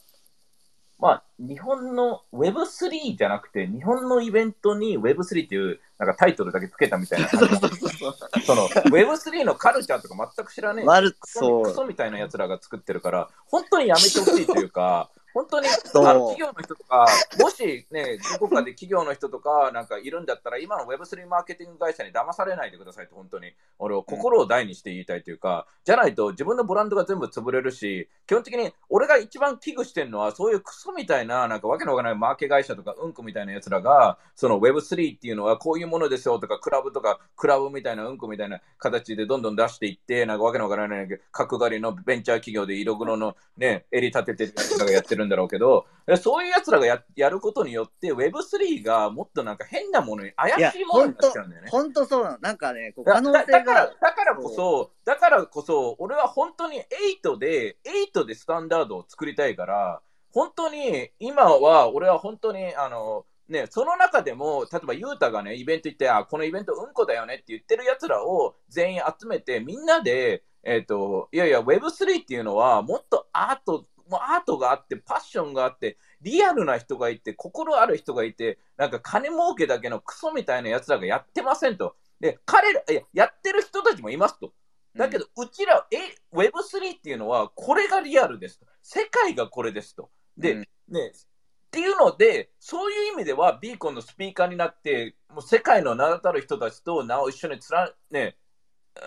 [0.99, 7.29] まあ、日本の Web3 じゃなくて、日本のイベントに Web3 っていう、なんかタイトルだけつけたみたいな。
[8.45, 10.85] その Web3 のカルチャーとか全く知らねえ。
[10.85, 11.65] まる、クソそう。
[11.65, 15.71] クソみたいなやつらが作ってるから、本当にやめてほしいというか、本当にあ
[16.15, 17.07] の企業の人とか、
[17.39, 23.53] もしね、どこかで企業の人とかなんかいるんだったら、今の Web3 マーケティング会社に騙されないでくださいって、本当に。
[23.79, 51.69] 俺を心を大にして言いたいというか、じゃないと自分のブランドが全部潰れるし、基本的に俺が一番危惧してるのは、そういうクソみたいな、なんかわけのわからないマーケ会社とか、うんこみたいなやつらが、その Web3 っていうのはこういうものですよとか、クラブとか、クラブみたいなうんこみたいな形でどんどん出していって、なんかわけのわからない角刈りのベンチャー企業で色黒のね、襟立ててるやつらがやってるんだろうけど、でそういうやつらがややることによって Web3 がもっとなんか変なものに怪しいものになっちゃうんだよね。
[51.71, 52.39] ほんとそうなの。
[52.39, 56.83] なんかね、こうだ可能性だだからが、だからこそ、だからこそ、俺は本当に
[57.23, 57.77] 8で、
[58.13, 60.01] 8でスタンダードを作りたいから、
[60.33, 81.97] 本当に今は、俺は本当に、あの、ね、その中でも、例えば、ユータがね、イベント行って、あ、このイベントうんこだよねって言ってる奴らを全員集めて、みんなで、えっ、と、いやいや、Web3 っていうのは、もっとアート、もうアートがあって、パッションがあって、リアルな人がいて、心ある人がいて、なんか金儲けだけのクソみたいなやつらがやってませんと。
[82.19, 84.53] で、彼ら、いや、やってる人たちもいますと。
[84.97, 85.97] だけど、うちら、え、
[86.37, 88.67] Web3 っていうのは、これがリアルですと。
[88.83, 90.11] 世界がこれですと。
[90.37, 98.37] で、うんね、っていうので、そういう意味では、ビーコンのスピーカーになって、もう世界の名だたる人たちと名を一緒につら、ね、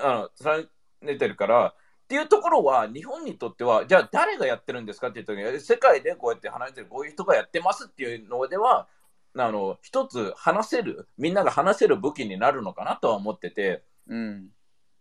[0.02, 0.70] あの連
[1.02, 5.08] ねてるから、っていうところは、日本にとっては、じゃあ誰がやってるんですか？
[5.08, 8.88] って言った時に、世界でこうやって話してる、こういう人がやってますっていうのでは、
[9.36, 14.50] あの一つ話せる、みんなが話せる武器になるのかなとは思ってて、うん。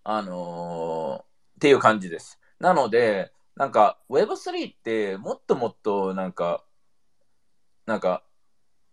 [0.05, 1.25] あのーっ
[1.61, 2.41] ていう感じです。
[2.59, 6.65] なので、なんか Web3 ってもっともっとなんか、
[7.87, 8.25] なんか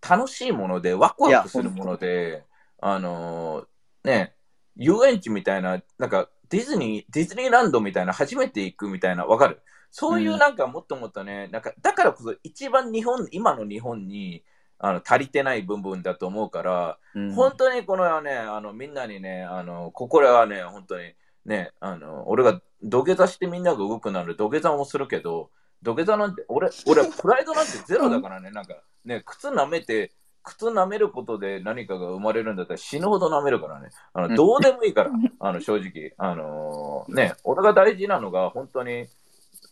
[0.08, 2.43] 楽しいもので、ワクワクするもので、
[2.80, 4.36] あのーね、
[4.76, 9.62] 遊園地みたいな、なんかディズニー、ディズニーランドみたいな、初めて行くみたいな、わかる？
[9.92, 14.44] そういうなんかもっともっとね、なんかだからこそ一番日本、今の日本に
[14.78, 17.34] あの足りてない部分だと思うから、うん。
[17.34, 21.14] 本当にこのね、あのみんなにね、あのここはね、本当に
[21.46, 25.50] ね、あの俺が土下座してみんなが動くなら土下座もするけど、
[25.82, 30.12] 土下座なんて、俺、俺、プライドなんてゼロだからね、なんかね、靴舐めて、
[30.50, 33.90] 靴舐めることで何かが生まれるんだったら死ぬほど舐めるからね。
[34.14, 36.14] あうんのどうでもいいから、 あの正直。
[36.18, 39.08] あのーね、俺が大事なのが本当に、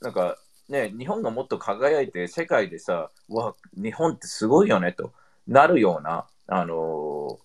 [0.01, 0.37] なんか
[0.69, 5.13] ね、日本がもっと輝いて世界でさ、うわ、日本ってすごいよねと
[5.47, 7.39] なるような、あの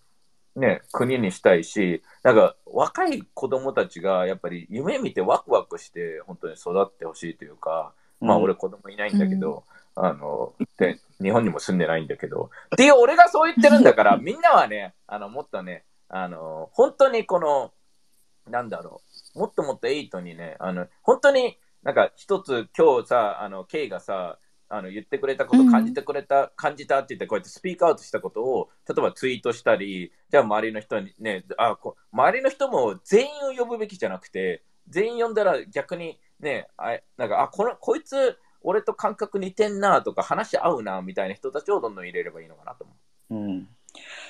[0.56, 9.64] ーね、国にしたいし、なんか若い子供たちがやっぱり夢見てワクワクして本当に育ってほしいというか、まあうん俺子供いないんだけど、
[9.94, 17.72] あの、で、日本にも住んでないんだけど、っていう俺がそう言ってるんだから、 みんなはね、あの、もっとね、あの、本当にこの、
[18.48, 19.02] なんだろ
[19.34, 24.38] う、もっともっとエイトにね、あの、本当になんか一つ今日さ、あの、ケイがさ、
[24.74, 25.70] あの言ってくれたこと、うん。
[25.70, 42.94] 感じてくれた、感じたって言って、こうやってスピークアウトしたことを、例えばツイートしたり、じゃあ周りの人にね、あこ周りの人も全員を呼ぶべきじゃなくて、全員呼んだら逆にね、あなんか、あ、この、こいつ、俺と感覚似てんなとか、話合うなみたいな人たちをどんどん入れればいいのかなと思
[43.30, 43.68] うん。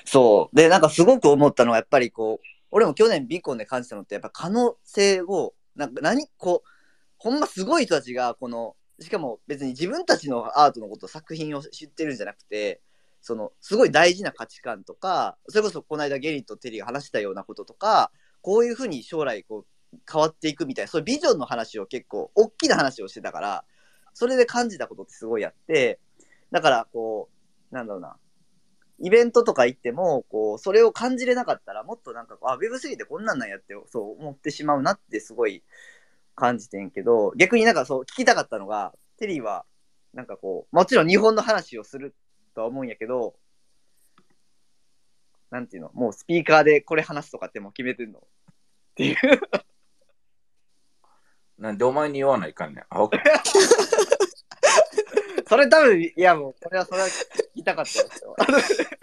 [0.05, 0.55] そう。
[0.55, 6.69] で、なんかすごく思ったのは、やっぱりこう、俺も去年ビーコンで感じたのって、やっぱ可能性を、なんか何、こう、
[7.17, 12.81] ほんますごい人たちが、この、しかも別に自分たちのアートのこと、作品を知ってるんじゃなくて、
[13.21, 19.59] その、すごい大事な価値観とか、それこそこの間ゲリとテリーが話したようなこととか、こういうふうに将来こ
[19.93, 23.65] う変わっていくみたいな、そういうビジョンの話を結構、大きな話をしてたから、
[24.13, 25.99] それで感じたことってすごいあって、
[26.51, 27.29] だからこ
[27.71, 28.17] う、なんだろうな、
[28.99, 35.63] イベントとか行っても、こう、それを感じれなかったら、もっとなんか、あ、Web3 ってこんなんなんやって、そう思ってしまうなってすごい
[36.35, 39.65] 感じてんけど、逆になんかそう、聞きたかったのが、テリーは、
[40.13, 42.15] なんかこう、もちろん日本の話をする
[42.53, 43.35] とは思うんやけど、
[45.49, 48.23] なんていうの、もうスピーカーでこれ話すとかってもう決めてんのっ
[48.95, 49.17] ていう。
[51.57, 51.61] う。
[51.61, 52.85] なんでお前に言わないかんねん。
[55.47, 57.11] それ多分、いやもう、これはそれは聞
[57.57, 58.35] きたかったですよ。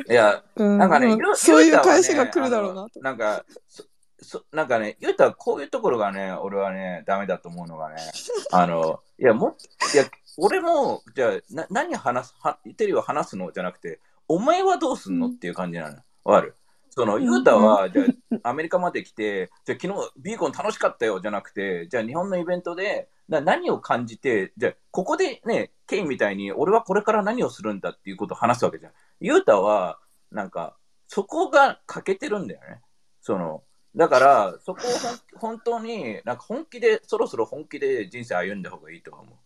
[0.08, 3.02] いや、うんなんかね、うんゆそういう返しが来るだろうなとあの。
[3.02, 3.84] なんか、そ
[4.22, 7.96] そなんかね、ゆうたはこういうところがね、俺はね、ダメだと思うのがね、
[8.52, 9.56] あの、いや、も
[9.94, 10.04] いや、
[10.36, 15.98] 俺も、じゃあ、な何話す、はテリーは話すのじゃなくて、お前はどうすんのっていう感じなの。
[16.24, 16.54] わかる？
[17.00, 18.04] その、んゆうたは、じゃ
[18.44, 28.92] あ、アメリカまで来て、じゃあ、昨日、ビーコン楽しかったよ、じゃなくて、じゃあ、日本のイベントで、な何を感じて、じゃあ、ここでね、ケイみたいに、俺はこれから何をするんだっていうことを話すわけじゃん。
[29.20, 29.98] ゆうたは、
[30.30, 32.82] なんか、そこが欠けてるんだよね。
[33.22, 33.62] その、
[33.96, 39.38] だから、そこを本当に、なんか本気で、そろそろ本気で人生歩んだ方がいいとは思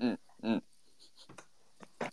[0.00, 0.06] う。
[0.06, 0.64] うんうん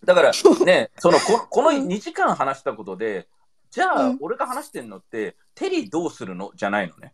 [0.04, 0.32] だから、
[0.66, 3.28] ね、 そのこ、この2時間話したことで、
[3.76, 6.54] じゃあ、うん俺が話してんのって、テリーどうするの？
[6.56, 7.14] じゃないのね。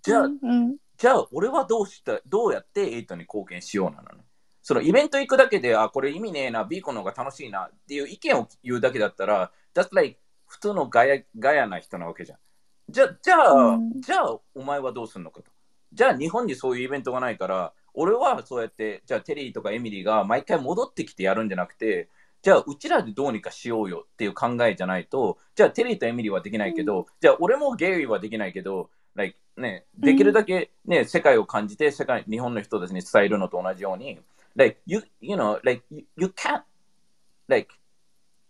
[0.00, 4.24] じゃあ、うんじゃあ、俺はどうした、どうやってエイトに貢献しようなのね。
[4.62, 12.38] そのイベント行くだけで、あ、これ意味ねえな、ビーコンの方が楽しいなっていう意見を言うだけだったら、that's like 普通のガヤガヤな人なわけじゃん。
[12.88, 15.50] じゃじゃあ、うんじゃあ、お前はどうするのかと。
[15.92, 22.08] じゃあ、日本にそういうイベントがないから、俺はそうやって、じゃあ、テリーとかエミリーが毎回戻ってきてやるんじゃなくて、
[22.42, 34.18] じゃあ、うちらでどうにかしようよっていう考えじゃないと、じゃあ、テリーとエミリーはできないけど、じゃあ、俺もゲイはできないけど、like ね、できるだけ、ね、世界を感じて、世界、日本の人たちに伝えるのと同じように、
[34.56, 36.62] like, you, you know, like, you, you can't,
[37.48, 37.74] like,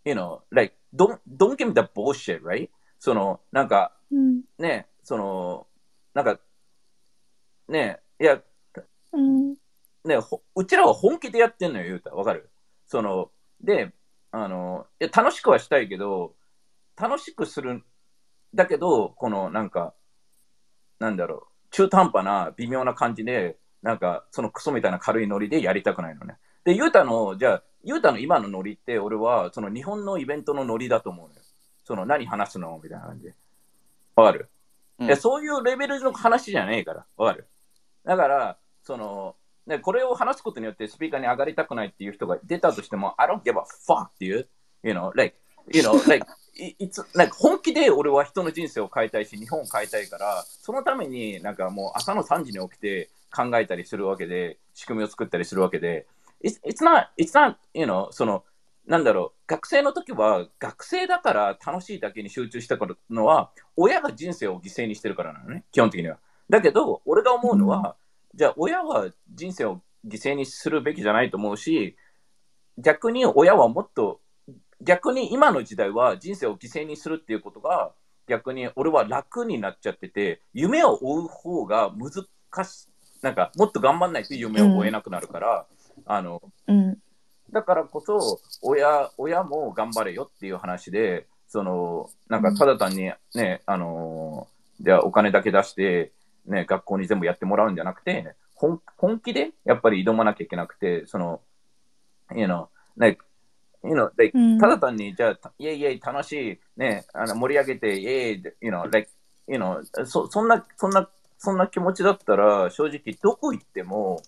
[0.04, 2.70] you know, like, don't, don't give me the bullshit, right?
[2.98, 4.42] その、なんか、うん。
[4.58, 5.66] ね、その、
[6.14, 6.38] なんか、
[7.68, 8.40] ね、いや、
[9.12, 9.56] うん。
[10.04, 12.16] ね、ほうちらは本気でやってんのよ、言うたら。
[12.16, 12.48] わかる？
[12.86, 13.30] その、
[13.62, 13.92] で、
[14.30, 16.34] あの、いや楽しくはしたいけど、
[16.96, 17.82] 楽しくする、
[18.54, 19.94] だけど、このなんか、
[20.98, 26.36] なんだろう、中途半端な微妙な感じで、なんか、そのクソみたいな軽いノリでやりたくないのね。
[26.64, 31.40] で、ゆうたの、じゃあ、ゆうたの今のノリって、俺は、その日本のイベントのノリだと思うのよ。
[31.84, 32.78] その、何話すの？
[32.80, 33.34] みたいな感じで。
[34.14, 34.48] わかる、
[34.98, 37.06] うんいやそういうレベルの話じゃねえから。
[37.16, 37.48] わかる？
[38.04, 39.34] だから、その、
[39.66, 44.48] ね、これを話すことによってスピーカーに上がりたくないっていう人が出たとしても、I don't give a fuck っていう、
[44.82, 45.36] you know, like,
[45.72, 56.06] you know, like, いいつなんか本気で俺は人の人生を変えたいし、日本を変えたいから、そのためになんかもう朝の3時に起きて考えたりするわけで、仕組みを作ったりするわけで、
[56.44, 58.44] it's, it's not, it's not, you know, その、
[58.86, 62.76] なんだろう、学生の時は学生だから楽しいだけに集中した
[63.10, 66.18] のは、親が人生を犠牲にしてるからなのね、基本的には。
[66.50, 67.96] だけど、俺が思うのは、
[68.34, 71.96] じゃあ親は人生を犠牲にするべきじゃないと思うし、
[72.78, 74.20] 逆に親はもっと、
[74.80, 77.92] 逆に今の時代は人生を犠牲にするっていうことが、
[78.26, 82.88] 逆に俺は楽になっちゃってて、夢を追う方が難しい、
[83.20, 85.66] なんかもっと頑張んないと夢を追えなくなるから、
[86.06, 86.98] あの、うん。
[87.52, 96.10] だからこそ親、親も頑張れよっていう話で、その、なんかただ単にね、あのーじゃあお金だけ出して、
[96.46, 101.40] ね、学校に全部やってもらうんじゃなくて、本本気でやっぱり挑まなきゃいけなくて、その、
[102.34, 103.24] you know, like,
[103.84, 104.58] you know, like, うん。
[104.58, 109.08] ただ単に、じゃあ、イェイイェイ楽しい、ね、あの盛り上げて、イェイ、you know, like,
[109.48, 114.22] you know, そそんな、そんな、そんな気持ちだったら、正直どこ行っても、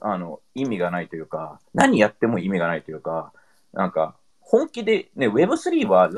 [0.00, 3.32] あの、意味がないというか、何やっても意味がないというか、
[3.72, 6.10] なんか、本気で、ね、Web3 は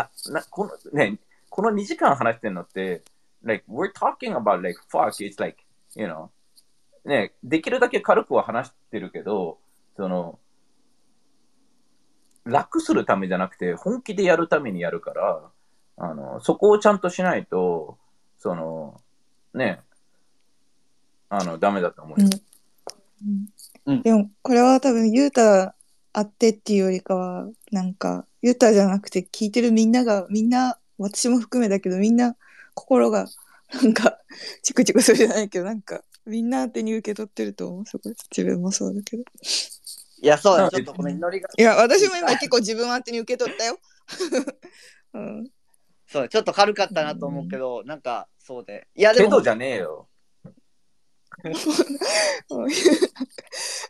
[0.51, 3.03] この、ね、この2時間話してるのって、
[3.47, 5.57] like, we're talking about, like, fuck, it's like,
[5.95, 6.31] you know,
[7.05, 9.59] ね、できるだけ軽くは話してるけど、
[9.97, 10.39] その、
[12.45, 15.51] 楽するためじゃなくて、本気でやるためにやるから、
[15.97, 17.99] あの、そこをちゃんとしないと、
[18.39, 19.01] その、
[19.55, 19.81] ね、
[21.29, 22.29] あの、ダメだと思うよ。
[23.87, 24.03] うん。
[24.03, 25.75] でもこれは多分ユータ
[26.13, 32.37] あってっていうよりかはなんかユータじゃなくて聞いてるみんながみんな私も含めだけどみんな
[32.77, 33.27] 心が
[33.73, 34.19] なんか
[34.63, 37.87] チクチクするじゃないけどなんかみんな宛てに受け取ってると思う。
[37.87, 39.23] そこ自分もそうだけど。
[40.23, 41.49] いや、そうだ、うんちょっとごめん、ノリが。
[41.57, 43.79] いや私も今結構自分宛てに受け取ったよ、
[45.15, 45.51] うん、
[46.07, 48.89] そうだ、ちょっと軽かったなと思うけど、なんか、そうで。
[48.95, 49.29] いや、でも。
[49.29, 50.09] けど、じゃねえよ。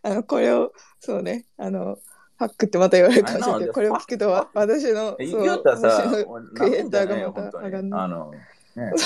[0.03, 1.46] あのこれをそうね。
[1.57, 1.96] あの
[2.38, 8.01] ファックってまた言われるかもしれないけどこれを聞くとは私のえそう私、の俺クリエイターがまた上がんない。
[8.01, 8.33] あの、
[8.77, 8.93] ね、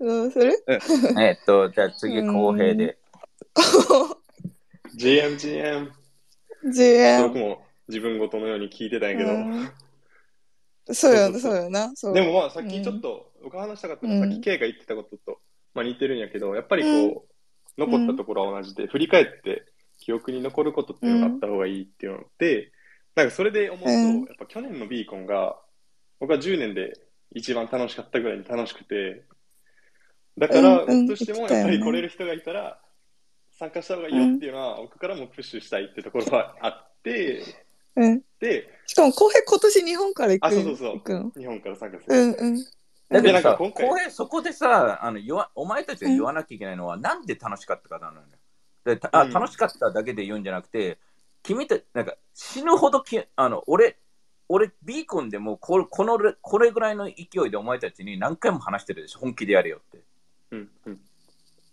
[0.00, 0.52] どうする？
[1.18, 2.98] えっと、じゃあ次、公平で。
[4.96, 5.92] GM、GM。
[6.72, 9.30] GM 僕も自分ごとのように聞いてたんやけど。
[9.30, 9.70] うん。
[10.92, 11.94] そうよそうよな。
[11.94, 12.14] そう。
[12.14, 14.30] でもまあさっきちょっと僕話したかったのは、うん。
[14.32, 15.38] さっき K が言ってたことと、
[15.74, 17.26] まあ、似てるんやけど、やっぱりこ
[17.78, 19.66] う、残ったところは同じで、振り返って
[19.98, 22.72] 記憶に残ることっていうのがあった方がいいっていうので、
[23.14, 24.18] なんかそれで思うと、うん。
[24.20, 25.56] やっぱ去年のビーコンが、
[26.20, 26.92] 僕は10年で
[27.34, 29.24] 一番楽しかったぐらいに楽しくて、
[30.38, 32.80] だからうんうん僕としてもやっぱり来れる人がいたら、
[33.58, 37.42] 参加した方がいいよっていうのは、僕からもプッシュしたいってところはあって、
[37.96, 38.22] うん。
[38.38, 40.46] で、しかも浩平今年日本から行く？
[40.46, 41.32] あ、そうそうそう。
[41.40, 42.26] 日本から参加すうる。
[42.26, 42.64] んうん。
[43.08, 48.26] だけどさ、なんか今回公平、そこでさ、あの言わお前たちが言わなきゃいけないのは、なんで楽しかったかなのよ。
[48.94, 50.98] でたあうん楽しかっただけで言うんじゃなくて、
[51.42, 53.98] 君たなんか死ぬほどきあの俺、
[54.48, 59.98] 俺、ビーコンでもこれこのレこれぐらいの勢いでお前たちに何回も話してるでしょ、本気でやれよって。
[60.52, 61.00] うん、うん。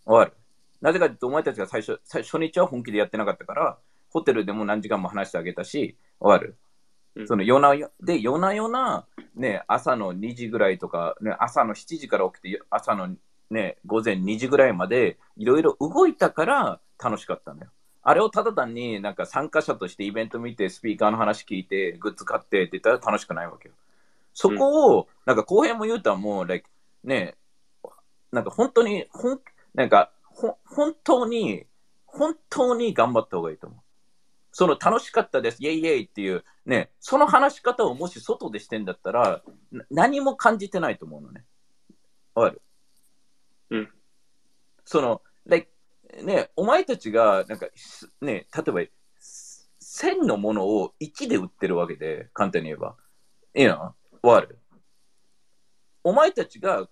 [0.05, 0.33] わかる？
[0.81, 3.77] なぜかというと、お前たちが最初最初日は本気でやってなかったから、
[4.09, 6.57] ホテルでも何時間も話してあげたし、わかる？
[7.15, 13.15] うんその夜な夜で夜な夜な、ね、朝の2時ぐらいとか、ね、朝の7時から起きて、朝の、
[13.51, 17.71] ね、午前2時ぐらいまでいろいろ動いたから楽しかったんだよ。
[18.01, 23.75] あれをただ単になんか参加者としてイベント見て、スピーカーの話聞いて、グッズ買ってって言ったら楽しくないわけよ。
[24.33, 26.69] そこを、なんか後編も言うたらもう、like
[27.03, 27.35] ね、
[28.31, 29.41] なんか本当に、ほん
[29.73, 31.65] なんかほ本当に、
[32.05, 33.79] 本当に頑張った方がいいと思う。
[34.51, 39.41] その楽しかったです、イェイイェイっていう、ね、その話し方をもし外でしてんだったら、
[39.71, 41.43] な何も感じてないと思うのね。
[42.35, 42.61] わかる？
[43.71, 43.89] うん。
[44.85, 45.69] その、like
[46.21, 48.81] ね、お前たちが、なんか、すね、例えば、
[49.81, 52.95] 1000のものを1で売ってるわけで、簡単に言えば。
[53.55, 53.95] いいの？
[54.21, 54.59] わかる
[56.03, 56.87] お前たちが、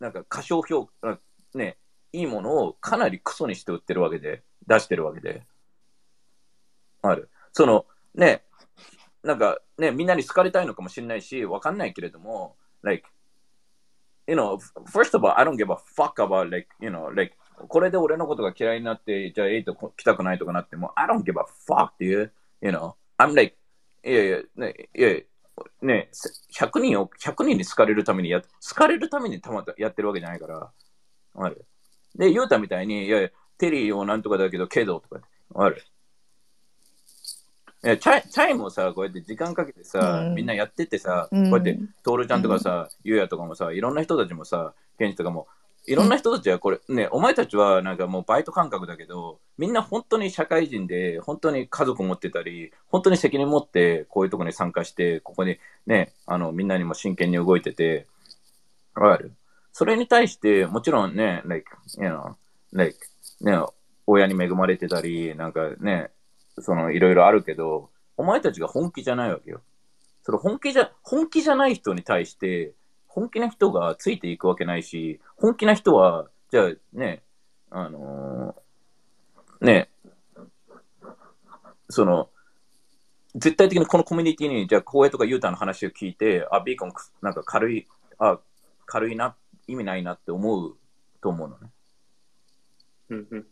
[0.00, 1.18] なんか過小評価、
[1.54, 1.78] ね、
[2.12, 5.42] いいものをかなりクソにして売ってるわけで、出してるわけで。
[7.02, 7.30] ある。
[7.52, 8.44] その、ね、
[9.22, 13.08] なんかね、みんなに好かれたいのかもしれないし、わかんないけれども、like,
[14.26, 17.34] you know, first of all, I don't give a fuck about, like, you know, like,
[17.68, 19.64] これで俺のことが嫌いになって、じゃあ8
[19.96, 22.30] 来たくないとかなっても、I don't give a fuck, dude.
[22.60, 23.56] You know, I'm like,
[24.04, 25.20] いやいや、ね、いやいや、
[25.82, 26.10] ね、
[26.54, 30.70] 100人を、100人に好かれるためにや、好かれるためにたまたやってるわけじゃないから、
[31.34, 31.64] ある。
[32.14, 35.20] で、ユータみたいに、いやいや、テリーをなんとかだけど、けどとか、
[35.54, 35.82] ある。
[37.84, 45.46] いやチャイチャイもさ、こうやって時間かけてさ、うんみんなやってってさ、うんこうやって、トールちゃんとかさ、ゆうやとかもさ、いろんな人たちもさ、ケンジとかも、
[45.88, 58.06] いろんな人たちはこれ、ね、お前たちはなんかもうバイト感覚だけど、みんな本当に社会人で、本当に家族持ってたり、本当に責任持って、こういうとこに参加して、ここにね、あの、みんなにも真剣に動いてて、
[58.94, 59.32] ある？
[59.72, 62.34] それに対して、もちろんね、like, you know,
[62.72, 62.98] like,
[63.40, 63.58] ね、
[64.06, 66.10] 親に恵まれてたり、なんかね、
[66.58, 69.62] その、いろいろあるけど、お前たちが本気じゃないわけよ。
[70.22, 72.72] それ本気じゃ、本気じゃない人に対して、
[73.08, 77.22] 本気な人がついていくわけないし、本気な人は、じゃあね、
[77.70, 79.90] あのーね、
[81.90, 82.30] その、
[83.34, 86.92] 絶対的にこのコミュニティに、じゃあ、光栄とかユータの話を聞いて、あ、ビーコン、
[87.22, 87.86] なんか軽い、
[88.18, 88.38] あ、
[88.86, 89.36] 軽いな、
[89.66, 90.76] 意味ないなって思う
[91.20, 91.70] と思うのね。
[93.10, 93.46] うんうん。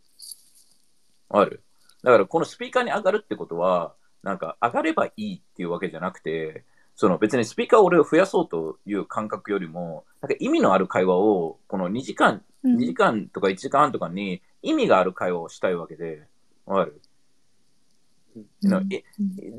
[1.29, 1.63] ある。
[2.03, 3.93] だから、このスピーカーに上がるってことは、
[4.23, 6.65] なんか、上がればいいっていうわけじゃなくて、
[6.97, 16.23] その別にスピーカーを俺を増やそうという感覚よりも、なんか意味のある会話を、この2時間、2時間とか1時間半とかに意味がある会話をしたいわけで、
[16.65, 16.99] わかる、
[18.61, 19.03] you know, い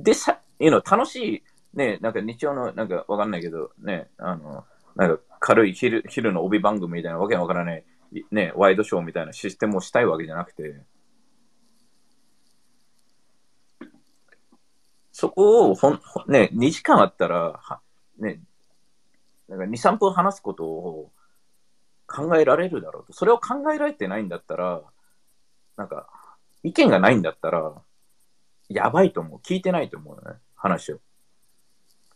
[0.03, 1.43] でさ、you know, 楽しい、
[1.75, 4.65] ね、なんか日曜の、なんかわかんないけど、ね、あの、
[4.97, 7.85] なんか軽い昼昼の帯番組みたいなわけわからない、
[8.33, 10.83] ね、ワイドショーみたいなシステムをしたいわけじゃなくて、
[15.19, 17.81] そこをほん、ね、2時間あったら、は
[18.21, 18.39] ね、
[19.49, 21.11] なんか2、3分話すことを
[22.07, 23.13] 考えられるだろうと。
[23.13, 24.81] それを考えられてないんだったら、
[25.77, 26.09] なんか、
[26.63, 27.75] 意見がないんだったら、
[28.69, 29.41] やばいと思う。
[29.41, 31.01] 聞いてないと思うよね、話を。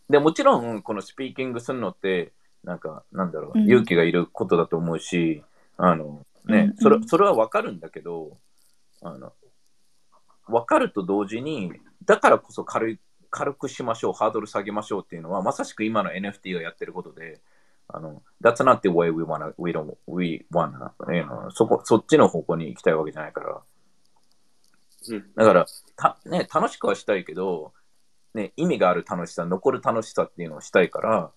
[0.09, 2.31] で、もちろん、このスピーキングするのって、
[2.63, 5.43] なんか、なんだろう、うん勇気がいることだと思うし、
[5.75, 8.37] あの、うんうん、ねそれ、それはわかるんだけど、
[9.01, 9.33] あの、
[10.47, 11.73] わかると同時に、
[12.05, 12.99] だからこそ軽い、
[13.29, 17.41] 軽くしましょう、ハードル下げましょうっていうのは、まさしく今の NFT がやってることで、
[17.87, 23.61] あの、that's not the way we wanna, we don't, we wanna, you know, そこ、そっちの方向に行きたいわけじゃないから。
[25.09, 25.65] うんだから、
[25.97, 27.73] た、ね、楽しくはしたいけど、
[28.33, 31.31] ね、意味がある楽しさ、残る楽しさっていうのをしたいから、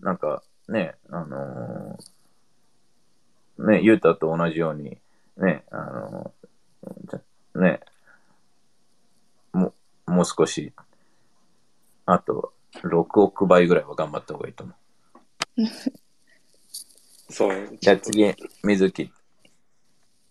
[0.00, 2.20] なんか、ね、あのー
[3.60, 4.98] ね、ユータと同じように、
[5.36, 6.32] ね、あの
[7.54, 7.80] ね、
[10.10, 10.72] もう、少し、
[12.06, 12.52] あと、
[12.82, 14.76] 6億倍ぐらいは頑張った方がいいと思う。
[17.32, 17.78] そうね。
[17.80, 19.12] じゃあ次、水木。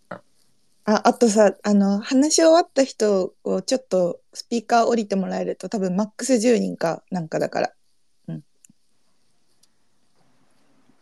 [0.09, 7.73] あ、あとさ、あの、話し終わった人をちょっとスピーカー降りてもらえると多分マックス10人かなんかだから。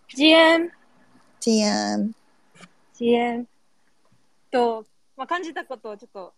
[0.09, 0.71] GM、
[1.39, 2.11] チアン。
[2.95, 3.45] GM
[4.49, 6.33] と、まあ、感じたことをちょっと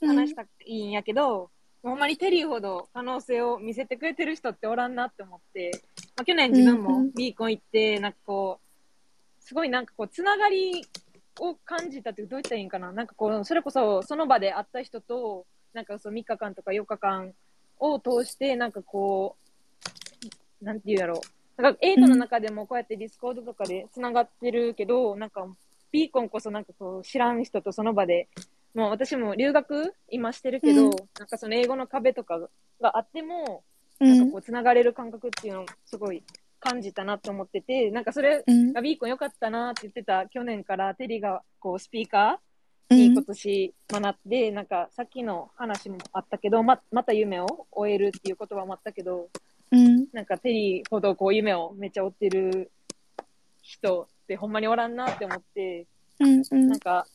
[0.00, 1.50] 話したいんやけど、
[1.82, 5.82] ほんまにテリーほど可能性を見せてくれてる人っておらんなって思って、
[6.16, 10.86] まあ、去年自分もんビーコン行って、なんかこう、すごいなんかこう、つながり
[11.40, 17.32] を感じたってどう言ったらいいんかななんかこう、それこそその場で会った人と、なんかそう3日間とか4日間
[17.80, 19.36] を通して、なんかこ
[20.60, 21.20] う、なんて言うやろ
[21.58, 21.62] う。
[21.62, 25.46] なんかエイトの中でもこうやってディスコードとかでつながってるけど、なんか
[25.90, 28.28] ビーコンこそなんかこう知らん人とその場で、
[28.74, 32.38] もう私も留学今してるけど、うんなんかその英語の壁とか
[32.80, 33.64] があっても、
[34.00, 34.38] うんなんかこ。
[34.38, 36.22] うつながれる感覚っていうのをすごい
[36.58, 49.28] 感じたなと思ってて、なんかそれうんがビーコン良かったなって言ってた去年からテリーがこうスピーカーにうん今年学って、なんかさっきの話もあったけど、ままた夢を終えるっていう言葉もあったけど、
[49.70, 50.06] うん。
[50.12, 52.70] なんかテリーほどこう夢をめっちゃ追ってる
[53.62, 55.86] 人ってほんまにおらんなって思って、
[56.20, 56.42] うん。
[56.50, 57.06] うんなんか、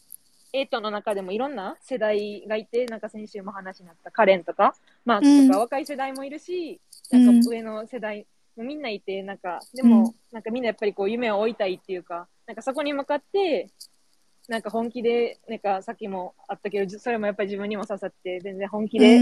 [0.58, 5.62] エイトの中でもいろんな世代がいて、なんか先週も話になったカレンとか、マークとか、うん。
[5.62, 6.80] 若い世代もいるし、
[7.12, 7.44] うんなん。
[7.44, 10.14] か上の世代もみんないて、なんか、でも、うん。
[10.32, 13.70] なんかみんなやっぱりこう夢を追いたいっていうか、なんかそこに向かって、
[14.48, 19.20] なんか本気で、なんかさっきもあったけど、じそれもやっぱり自分にも刺さって、全然本気で、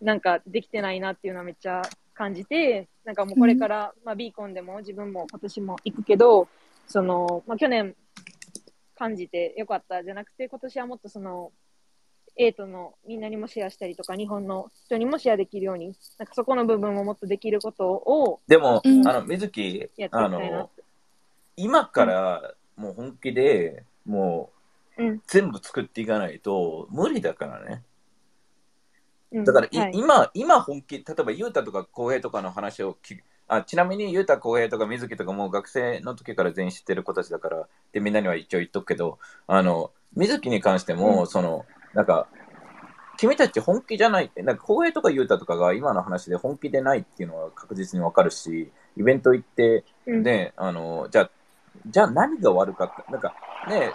[0.00, 1.82] なんかできてないなっていうのはめっちゃ
[2.14, 6.48] 感じて、なんかもうこれから、まあビーコンでも自分も今年も行くけど、
[6.86, 7.96] その、まあ去年
[8.96, 11.52] 感じてよかったじゃなくて、今年はもっとその、
[12.38, 19.08] エイトのみんなにもシェアしたりとか、日本の人にもシェアできるように、なんかそこの部分をもっとできることをでも、うん。
[19.08, 20.70] あの、水木、あの、
[21.56, 24.56] 今からもう本気でもう
[24.98, 25.22] うん。
[25.26, 27.82] 全部作っていかないと無理だからね。
[29.32, 29.44] うん。
[29.44, 29.90] だからい、はい。
[29.94, 42.28] 今、今本気、例えば、ゆうたとか浩平とかの話を聞くあ、ちなみに、ゆうた、浩平とか水木とかもう学生の時から全員知ってる子たちだから、で、みんなには一応言っとくけど、あの、水木に関しても、その、なんか、
[43.18, 50.22] 君たち本気じゃないって、なんか、浩平とかゆうたとかが今の話で本気でないっていうのは確実にわかるし、イベント行って、うん。
[50.22, 51.30] ね、あの、じゃあ、
[51.86, 53.10] じゃあ何が悪かった？
[53.10, 53.34] なんか、
[53.68, 53.92] ね、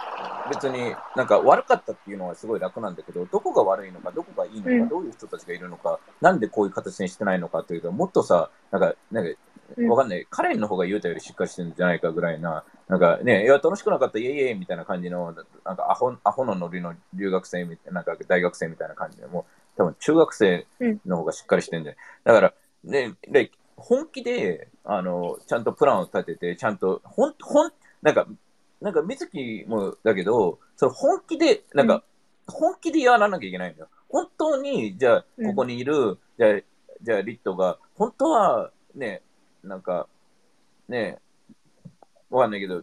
[0.50, 4.88] 別になんか悪かったっていうのはすごい楽なんだけど、どこが悪いのか、どこがいいのか、うん。
[4.88, 9.38] どういう人たちがいるのか、なんでこういう形にしてないのかっていうと、もっとさ、なんか、なんか、
[9.76, 9.88] うん。
[9.88, 15.32] わかんない、カレンの方が言うたよりしっかりしてるんじゃないかぐらいな、なんかね、いや、楽しくなかった、イエイイエイみたいな感じの、
[15.64, 20.66] なんかアホアホのノリの留学生みたいな、なんか大学生みたいな感じで、もう多分中学生
[21.06, 22.54] の方がしっかりしてるんで、だから、
[22.84, 23.50] ね、で
[23.82, 27.72] 本気で、あの、ちゃんとプランを立てて、ちゃんと、ほん、ほん、
[28.02, 28.26] なんか、
[28.80, 32.02] なんか、水木もだけど、その本気で、なんか、
[32.46, 33.88] 本気でやらなきゃいけないんだよ。
[34.08, 35.46] 本当に、じゃあ、うん。
[35.50, 36.60] ここにいる、じゃあ、
[37.02, 39.22] じゃあ、リットが、本当は、ね、
[39.62, 40.08] なんか、
[40.88, 41.18] ね、
[42.30, 42.82] わかんないけど、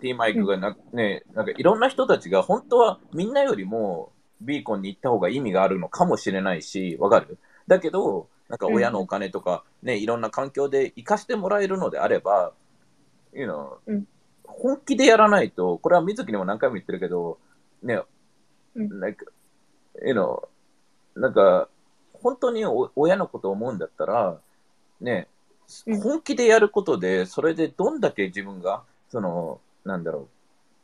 [0.00, 7.38] T マイクがな、ね、なんかいろんな人たちが、本当はみんなよりもビーコンに行った方が意味があるのかもしれないし、わかる？
[7.66, 12.52] だけど、なんか親のお金とか、ね、いろんな環境で生かしてもらえるのであれば、
[13.32, 14.08] you know うん。
[14.44, 17.38] 本気でやらないと、これは水木にも何回も言ってるけど、
[17.84, 18.02] ね、
[18.74, 19.00] うん。
[19.00, 19.24] like,
[20.04, 20.48] you know
[21.14, 21.68] なんか、
[22.12, 24.40] 本当にお親のことを思うんだったら、
[25.00, 25.28] ね、
[25.86, 26.00] うん。
[26.00, 30.28] 本気でやることで、それでどんだけ自分が、その、なんだろう、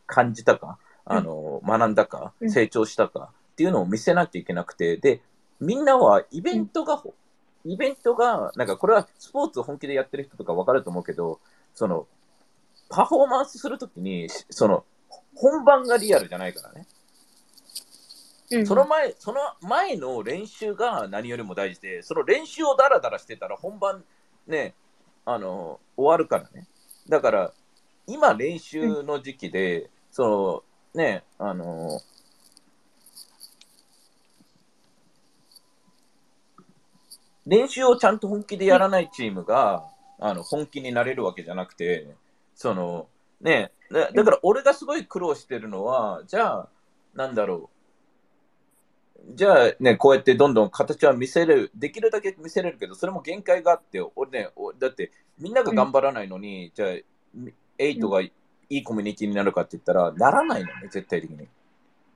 [0.06, 2.50] 感じたか、あの、学んだか、うん。
[2.50, 5.20] 成長したかっていうのを見せなきゃいけなくて、で、
[5.60, 7.02] みんなはイベントが、
[7.66, 11.40] イベントが、なんかこれはスポーツを本気でやってる人とかわかると思うけど、
[11.74, 12.06] その、
[12.88, 14.84] パフォーマンスするときに、しその、
[15.34, 16.86] 本番がリアルじゃないからね。
[18.50, 24.04] うんその前、その前の練習が何よりも大事で、その練習をダラダラしてたら本番
[24.46, 24.74] ね、
[25.24, 26.68] あの、終わるからね。
[27.08, 27.52] だから、
[28.06, 30.62] 今練習の時期で、そ
[30.94, 32.00] の、ね、あの、
[37.46, 39.88] 練習をちゃんと本気でやらないチームが、
[40.18, 42.06] あの、本気になれるわけじゃなくて、
[42.54, 43.06] その、
[43.40, 46.68] ね、だだから俺がすごい苦労してるのは、じゃあ、
[47.14, 49.34] なんだろう。
[49.34, 56.90] じゃあね、こうやってどんどん形は見せれる、できるだけ見せれるけど、それも限界があって、俺ね、おだってみんなが頑張らないのに、じゃあ、
[57.78, 58.32] エイトがい
[58.68, 61.46] いコミュニティになるかって言ったら、ならないのね、絶対的に。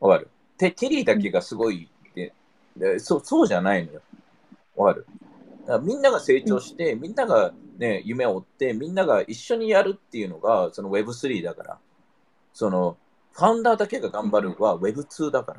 [0.00, 0.28] わかる？
[0.56, 2.32] テテリーだけがすごいって、
[2.76, 4.00] でそうそうじゃないのよ。
[4.76, 5.06] わかる？
[5.70, 11.78] だからみんなが成長して、みんながね、夢を追って、みんなが一緒にやるっていうのが、その Web3 だから。
[12.52, 12.96] その、
[13.32, 15.56] ファウンダーだけが頑張るは Web2 だか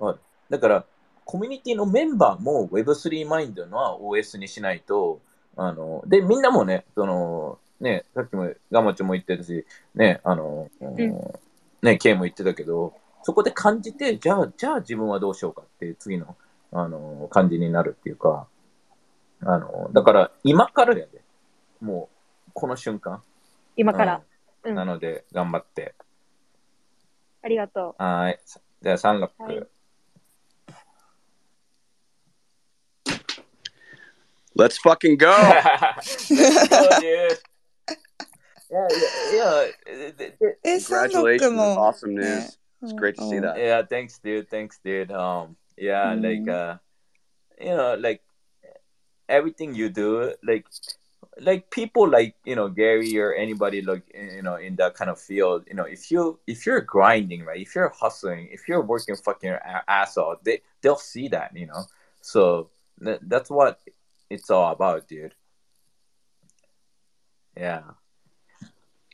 [0.00, 0.18] ら。
[0.50, 0.84] だから、
[1.24, 5.20] コミュニティのメンバーも Web3 マインドのは OS にしないと、
[5.56, 9.64] あの、で、みんなもね、その、ね、さっきもガマチョも言ってたし、
[9.94, 10.68] ね、あの、
[11.82, 16.36] ね、K も言ってたけど、そこで感じて、じゃあ、じゃあ自分はどうしようかっていう次の、
[16.72, 18.48] あの、感じになるっていうか、
[19.42, 21.22] あの、だから今からやで、
[21.80, 22.08] も
[22.48, 23.22] う、この瞬間。
[23.76, 24.14] 今から。
[24.16, 25.94] うんうんなので、頑張って。
[27.42, 28.38] ありがとはーい。
[28.82, 29.32] じゃあ、3月。
[29.40, 29.66] はい。
[34.56, 35.30] Let's fucking go.
[35.32, 37.38] Let's go, dude.
[38.70, 40.12] Yeah, yeah, yeah.
[40.16, 41.38] th- th- え、サンドッ Congratulations.
[41.38, 41.88] ク That's も。
[41.88, 42.58] awesome news.
[42.82, 43.54] It's great to see うん that.
[43.56, 44.46] Yeah, thanks, dude.
[44.48, 45.10] Thanks, dude.
[45.12, 46.22] Um, yeah, Mm.
[46.22, 46.78] like, uh,
[47.60, 48.22] you know, like
[49.30, 50.66] everything you do, like,
[51.40, 55.20] like people like you know Gary or anybody like you know in that kind of
[55.20, 59.16] field, you know, if you if you're grinding, right, if you're hustling, if you're working
[59.16, 59.56] fucking
[59.88, 61.84] ass off, they they'll see that, you know.
[62.20, 62.70] So
[63.02, 63.80] th- that's what
[64.28, 65.34] it's all about, dude.
[67.56, 67.82] Yeah,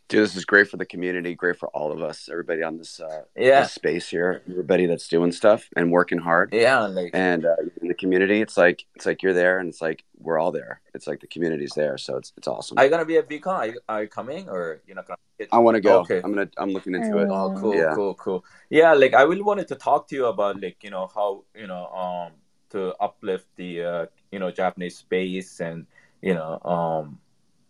[0.08, 3.00] Dude, this is great for the community, great for all of us, everybody on this,
[3.00, 6.54] uh, yeah, this space here, everybody that's doing stuff and working hard.
[6.54, 6.78] yeah.
[6.86, 10.04] Like, And uh, in the community, it's like it's like you're there, and it's like
[10.18, 10.80] we're all there.
[10.94, 12.78] It's like the community's there, so it's it's awesome.
[12.78, 13.46] are you gonna be at VCon?
[13.48, 15.18] Are you, are you coming or you're not gonna?
[15.50, 16.00] I want to go.
[16.02, 16.20] Okay.
[16.22, 16.48] I'm gonna.
[16.56, 17.28] I'm looking into it.
[17.28, 17.92] Oh, cool, Yeah.
[17.96, 18.44] cool, cool.
[18.70, 21.66] Yeah, like I really wanted to talk to you about like you know how you
[21.66, 22.32] know um
[22.70, 25.84] to uplift the uh you know Japanese space and
[26.22, 27.18] you know um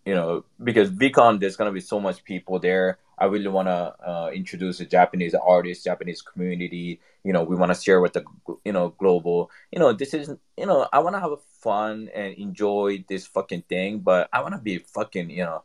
[0.06, 2.98] you know because VCon there's gonna be so much people there.
[3.18, 7.00] I really want to uh, introduce the Japanese artists, Japanese community.
[7.24, 8.24] You know, we want to share with the
[8.64, 9.50] you know global.
[9.72, 13.26] You know, this is you know I want to have a fun and enjoy this
[13.26, 15.64] fucking thing, but I want to be fucking you know,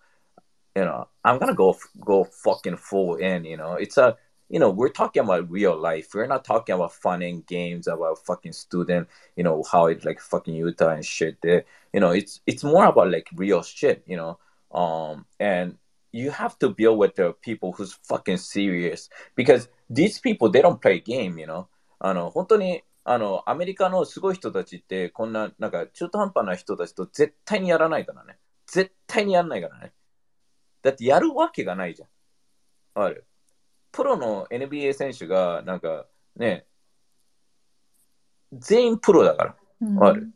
[0.75, 3.45] you know I'm gonna go go fucking full in.
[3.45, 4.17] You know, it's a
[4.50, 6.08] you know we're talking about real life.
[6.14, 9.08] We're not talking about fun and games about fucking student.
[9.36, 11.40] You know how it's like fucking Utah and shit.
[11.42, 14.04] There, you know, it's it's more about like real shit.
[14.06, 14.38] You know,
[14.72, 15.78] um and
[16.12, 20.80] you have to deal with the people who's fucking serious because these people they don't
[20.80, 21.68] play game, you know.
[21.98, 28.38] あの、本当に、あの、アメリカのすごい人たちって、こんな、なんか中途半端な人たちと絶対にやらないからね。
[28.66, 29.92] 絶対にやらないからね。
[30.82, 32.08] だってやるわけがないじゃん。
[33.02, 33.26] ある。
[33.91, 36.65] プロの NBA 選手が、なんか、ね、
[38.53, 39.55] 全員プロだから。
[39.81, 40.31] うんある。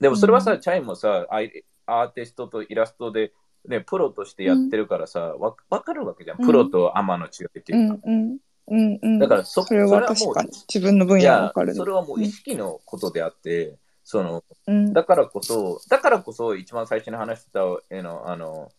[0.00, 3.32] でもそれはさ、うチャイもさ、アーティストとイラストで、
[3.68, 6.40] ね、プロとしてやってるからさ、わわかるわけじゃん。
[6.40, 7.94] うんプロとアマの違いってういうか。
[7.94, 9.18] んうんうんうん。
[9.18, 10.34] だからそそれはもう
[10.68, 17.60] 自分の分野が分かる、それはもう意識のことであって、その、うんだからこそ、だからこそ一番最初に話してた、
[17.90, 18.70] えの、あの、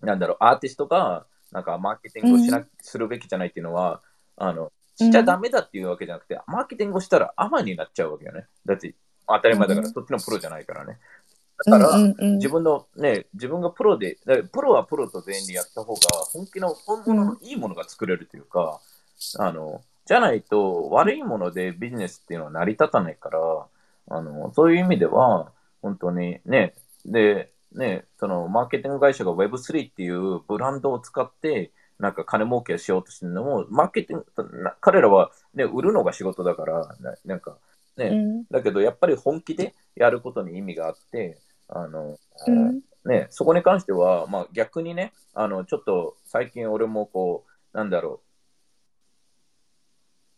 [0.00, 1.26] なんだろう、アーティストが、
[1.56, 4.02] なんかマーケティングをしな、するべきじゃないっていうのは、
[4.36, 8.44] あの、しちゃダメだっていうわけじゃなくて、マーケティングをしたらアマになっちゃうわけよね。
[8.66, 8.94] だって、
[9.26, 10.98] 当たり前だから、うんそっちのプロじゃないからね。
[11.64, 14.18] だから、自分のね、自分がプロで、
[14.52, 16.00] プロはプロと全員でやった方が、
[16.30, 18.82] 本気の本物のいいものが作れるというか、
[19.38, 23.38] あの、じゃないと悪いものでビジネスっていうのは成り立たないから、
[24.08, 25.50] あの、そういう意味では、
[25.80, 26.74] 本当にね、
[27.06, 37.56] で、ね、そのマーケティング会社が Web3 っていうブランドを使って、なんか金儲けをしようとしてるのも、マーケティング、な彼らはね、売るのが仕事だから、ななんか
[37.96, 38.44] ね、うん。
[38.50, 41.38] だけどやっぱり本気でやることに意味があって、
[41.68, 42.80] あの、うん。
[43.04, 48.20] ね、そこに関しては、まあ逆にね、あの、ちょっと最近俺もこう、なんだろ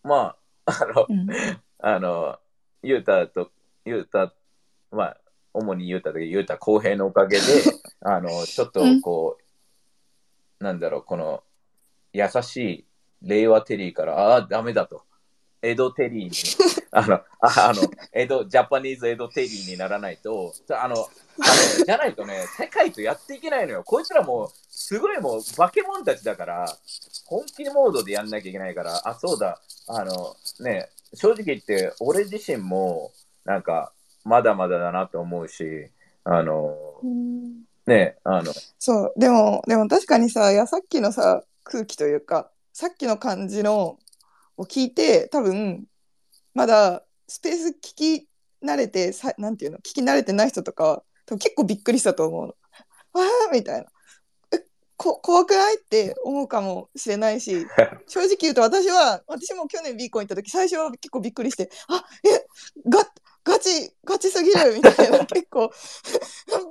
[0.05, 1.27] う、まあ、あの、うん。
[1.79, 2.39] あの、
[2.83, 3.51] ゆうたと、
[3.85, 4.33] ゆうた、
[4.91, 5.21] まあ、
[5.59, 7.43] 主にゆうたで、ゆうた公平のおかげで、
[8.01, 9.39] あの、ちょっとこ
[10.61, 11.43] う、なんだろう、この、
[12.13, 12.87] 優しい
[13.23, 15.03] 令和テリーから、ああ、ダメだと。
[15.61, 16.31] 江戸テリーに、
[16.93, 17.83] あの、ああの、
[18.13, 23.83] 江戸、ジャパニーズ江戸テリーにならないと、あの、あのじゃないとね、世界とやっていけないのよ。
[23.85, 26.77] こいつらもう、すごいもう、化け物たちだから、
[27.27, 33.13] 本気モードでやんなきゃいけないから、あ、そうだ、あの、ね、正直言って、俺自身も、
[33.45, 33.93] なんか、
[34.29, 35.91] まだまだだなと思うし、
[36.25, 43.99] あの、うんね、あの、そうでもでも確かにさいやさっきのさ空気というかさっきの感じの
[44.59, 45.85] を聞いて多分
[46.55, 48.29] まだスペース聞き
[48.65, 52.55] 慣れてさなんていうの聞き慣れてない人とかは多分結構びっくりしたと思うの。
[53.21, 53.87] わーみたいな。
[54.53, 54.65] え
[54.97, 57.67] こ怖くないって思うかもしれないし
[58.07, 62.47] 正直言うと私は私も去年ビーコン行った時最初は結構びっくりしてあえ
[62.89, 63.01] ガ
[63.49, 65.25] ガチガチすぎるみたいな。
[65.27, 65.71] 結構。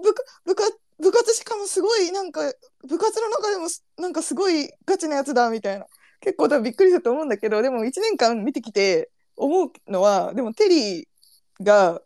[0.04, 0.64] 部下部下
[1.00, 2.42] 部活しかもすごいなんか
[2.88, 5.86] 部活の中でもすなんかすごいガチなやつだみたいな。
[6.20, 12.00] 結構多分びっくりしたと思うんだけどでも1年間見てきて思うのはでもテリーが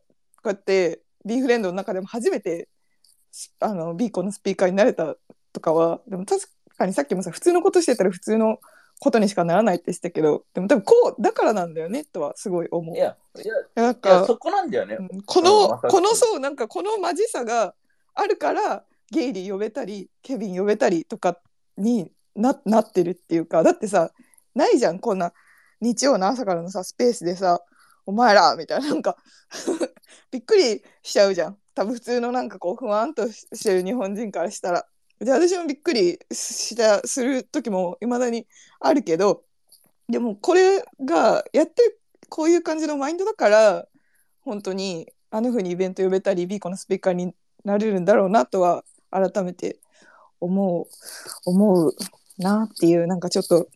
[0.44, 2.68] こうやってビーフレンドの中でも初めて
[3.32, 5.16] しあのビーコンのスピーカーになれた
[5.54, 6.48] とかはでも確
[6.78, 8.60] かにさっきもさ普通のことしてたら普通の
[9.04, 12.96] ことにしかならないって言ってたけどでも多分こうだからなんだよねとはすごい思う。
[12.96, 14.96] いや、いや、なんいやかそこなんだよね。
[15.00, 17.74] うんこの、このそうなんかこのマジさが
[18.14, 21.40] あるからゲイリー呼べたりケビン呼べたりとか
[21.78, 24.12] にななってるっていうかだってさ
[24.54, 25.34] ないじゃんこんな
[25.82, 27.60] 日曜の朝からのさスペースでさ
[28.06, 29.18] 「お前ら」みたいななんか
[30.30, 34.86] びっくりしちゃうじゃん多分普通のなんかこうふわんとしてる日本人からしたら。
[35.26, 38.48] で私もびっくりしたする時もいまだに
[38.80, 39.44] あるけど
[40.10, 41.98] でもこれがやって
[42.30, 43.86] こういう感じのマインドだから
[44.42, 49.80] 本当にあの風にイベント呼べたりビーコのスピーカーになれるんだろうなとは改めて
[50.40, 50.88] 思う
[51.46, 51.96] 思う。
[52.38, 53.68] なっていうなんかちょっと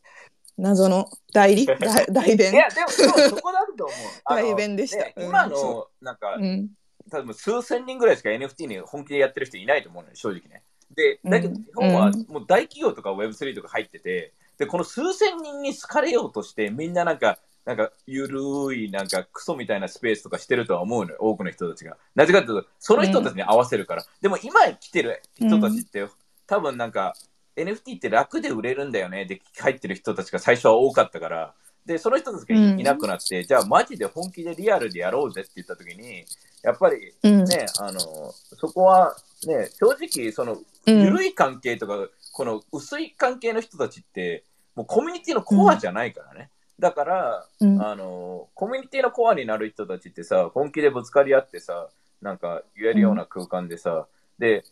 [0.58, 1.78] 謎の代理代
[2.12, 2.54] 代弁。
[2.54, 3.98] いや、でも、そこだと思う。
[4.30, 5.22] 代弁でした。
[5.22, 6.70] 今のそ、なんか、うん。
[7.12, 10.64] 多分数千人ぐらいしか NFT に本気でやってる人いないと思うのよ、正直ね。
[10.94, 21.98] で、だけどうん日本はうんもう大企業とか Web3 とか入ってて、で、この数千人に好かれようとして、みんななんか、なんか、ゆるい、なんか、クソみたいなスペースとかしてるとは思うのよ、多くの人たちが。
[22.14, 24.06] なぜかというと、その人たちに合わせるから。
[24.22, 26.08] でも今来てる人たちって、
[26.46, 27.16] 多分なんか、
[27.56, 31.56] NFT って楽で売れるんだよね、で、入ってる人たちが最初は多かったから。
[31.88, 36.24] で、その人たちがい,、うんなくなって、じゃあマジで本気でリアルでやろうぜって言った時に、
[36.62, 39.16] やっぱりうんね、あの、そこは
[39.48, 44.44] ね、正直、その、うん緩い関係とか、この薄い関係の人たちって、
[44.76, 46.50] もうコミュニティのコアじゃないからね。
[46.80, 47.82] だから、うん。
[47.82, 51.90] あの、コミュニティのコアになる人たちってさ、本気でぶつかり合ってさ、
[52.22, 54.08] なんか言えるような空間でさ、
[54.40, 54.64] で、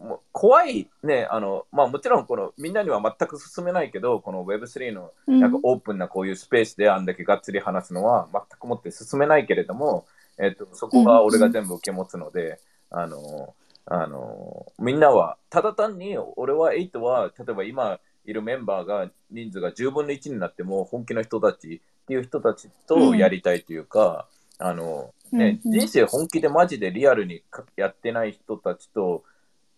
[0.00, 5.40] もう怖いね、あの、まあもちろんこのみんなには全く進めないけど、この Web3 のうん。
[5.40, 10.06] なんかオープンなこういうスペースであんだけがっつり話すのは全くもって進めないけれども、
[10.38, 12.60] えっと、そこは俺が全部受け持つので、
[12.90, 13.54] あの、
[13.90, 24.28] あの、みんなは、ただ単に俺は8は、例えば今いるメンバーが人数が10分の1になっても本気の人たちっていう人たちとやりたいというか、
[24.58, 29.24] あの、ね、うんうん人生本気でマジでリアルにかやってない人たちと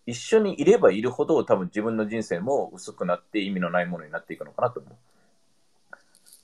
[0.05, 4.95] 一緒にいればいるほど多分自分の人生も薄くなって意味のないものになっていくのかなと思う。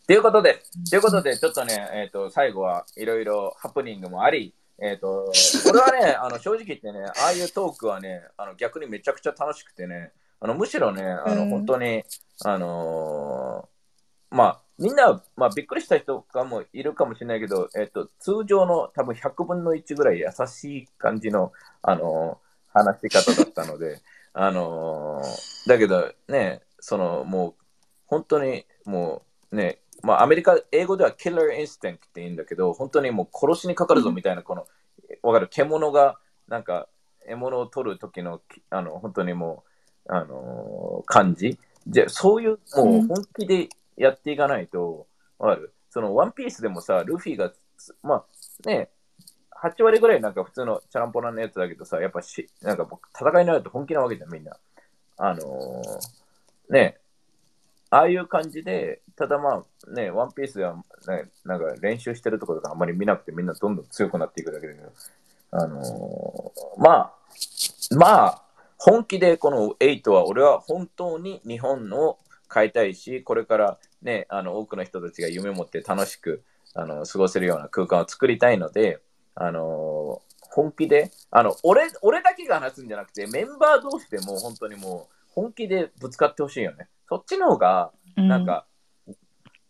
[0.07, 5.31] ということで、ということで、ちょっとね、えっ、と、最後はいろいろハプニングもあり、えっ、と、
[5.65, 11.49] これはね、 あの、正直言ってね、ああいうトークはね、あの、逆にめちゃくちゃ楽しくてね、あの、むしろね、あの、うん。
[11.49, 12.03] 本当に、
[12.45, 21.51] あのーまあ、みんな、まあ、びっくりした人とかもいるかもしれないけど、えっ、と、通常の多分100分の1ぐらい優しい感じの、
[21.81, 24.01] あのー話し方だったので、
[24.33, 27.55] あのーだけどね、その、もう、
[28.05, 34.67] 本当に、もうね、まあ、アメリカ、英語では killer instinct って言うんだけど、本当にもう殺しにかかるぞみたいな、この、
[35.23, 36.17] わかる、獣が、
[36.47, 36.87] なんか、
[37.27, 39.63] 獲物を取る時の、きあの、本当にも
[40.05, 41.59] う、あのー感じ？
[41.87, 43.67] じゃそういう、もう本気で
[43.97, 45.73] やっていかないと、わかる？
[45.89, 47.51] その、ワンピースでもさ、ルフィが、
[48.03, 48.23] ま
[48.65, 48.89] あ、ね、
[49.61, 54.55] 8割ぐらいなんか普通のチャランポランのやつだけどさ、やっぱし、なんか僕戦いになると本気なわけじゃん、みんな。
[55.17, 56.97] あのーね、
[57.89, 60.75] ああいう感じで、ただまあね、ワンピースでは、
[61.07, 64.91] ね、なんか練習してるところとかあんまり見なくてみんなどんどん強くなっていくだけだけど、
[65.51, 67.13] あのーまあ、
[67.95, 68.41] まあ、
[68.77, 72.17] 本気でこの8は俺は本当に日本を
[72.53, 78.99] 変えたいし、これからね、あの多くの人たちが夢を持って楽しくあの過ごせるような空間を作りたいので、
[79.35, 86.87] あのー本気で、あの俺俺だけが話すんじゃなくて、メンバー同士でも本当にもう本気でぶつかってほしいよね。
[87.09, 88.65] そっちの方が、なんか、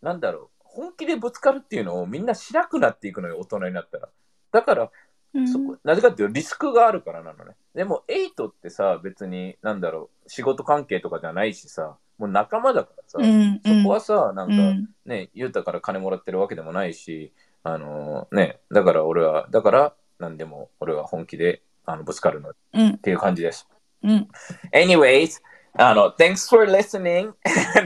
[0.02, 4.08] なんだろう、本気でぶつかるっていうのをみんなしなくなっていくのよ、大人になったら。
[4.52, 4.90] だから、
[5.34, 7.52] うんそこなぜかっていうとリスクがあるからなのね。
[7.74, 17.32] でも、エイトってさ、別に、なんだろう、仕事関係とかじゃないしさ、もう仲間だからさ、うんそこはさ、なんか、うんね、ゆうたから金もらってるわけでもないし、
[17.62, 23.68] あのね、だから俺は、だから、なんでも俺は本気であのぶつかるのっうんていう感じです。
[24.02, 24.28] うん。
[24.72, 25.40] Anyways,
[25.74, 27.32] あの、thanks for listening.
[27.44, 27.80] あ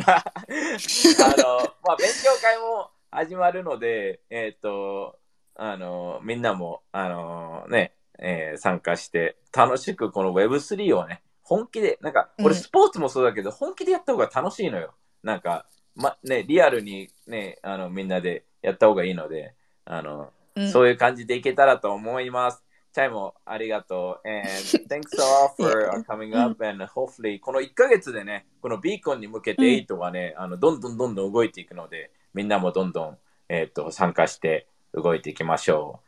[1.37, 5.19] の、まあ、勉強会も始まるので、えっ、と、
[5.55, 14.95] あの、みんなも、あの、ね、えー参加して、楽しくこの Web3 をね、本気で、なんか、うん俺スポーツもそうだけど、本気でやった方が楽しいのよ。
[15.23, 19.55] なんか、ま、ね、リアルにね、あの、みんなでやった方がいいので、
[19.85, 22.63] あの、うんそういう感じでいけたらと思います。
[22.93, 24.29] チャイもありがとう。
[24.29, 24.49] And
[24.89, 33.19] thanks all for coming up and hopefully この1ヶ月でね、このビーコンに向けて8はね、あのどんどんどんどん動いていくので、みんなもどんどん、
[33.49, 36.01] えっと参加して動いていきましょ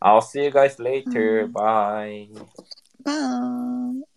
[0.00, 0.04] う。
[0.04, 1.50] I'll see you guys later.
[1.52, 2.28] Bye.
[3.04, 3.12] バ
[4.02, 4.09] イ。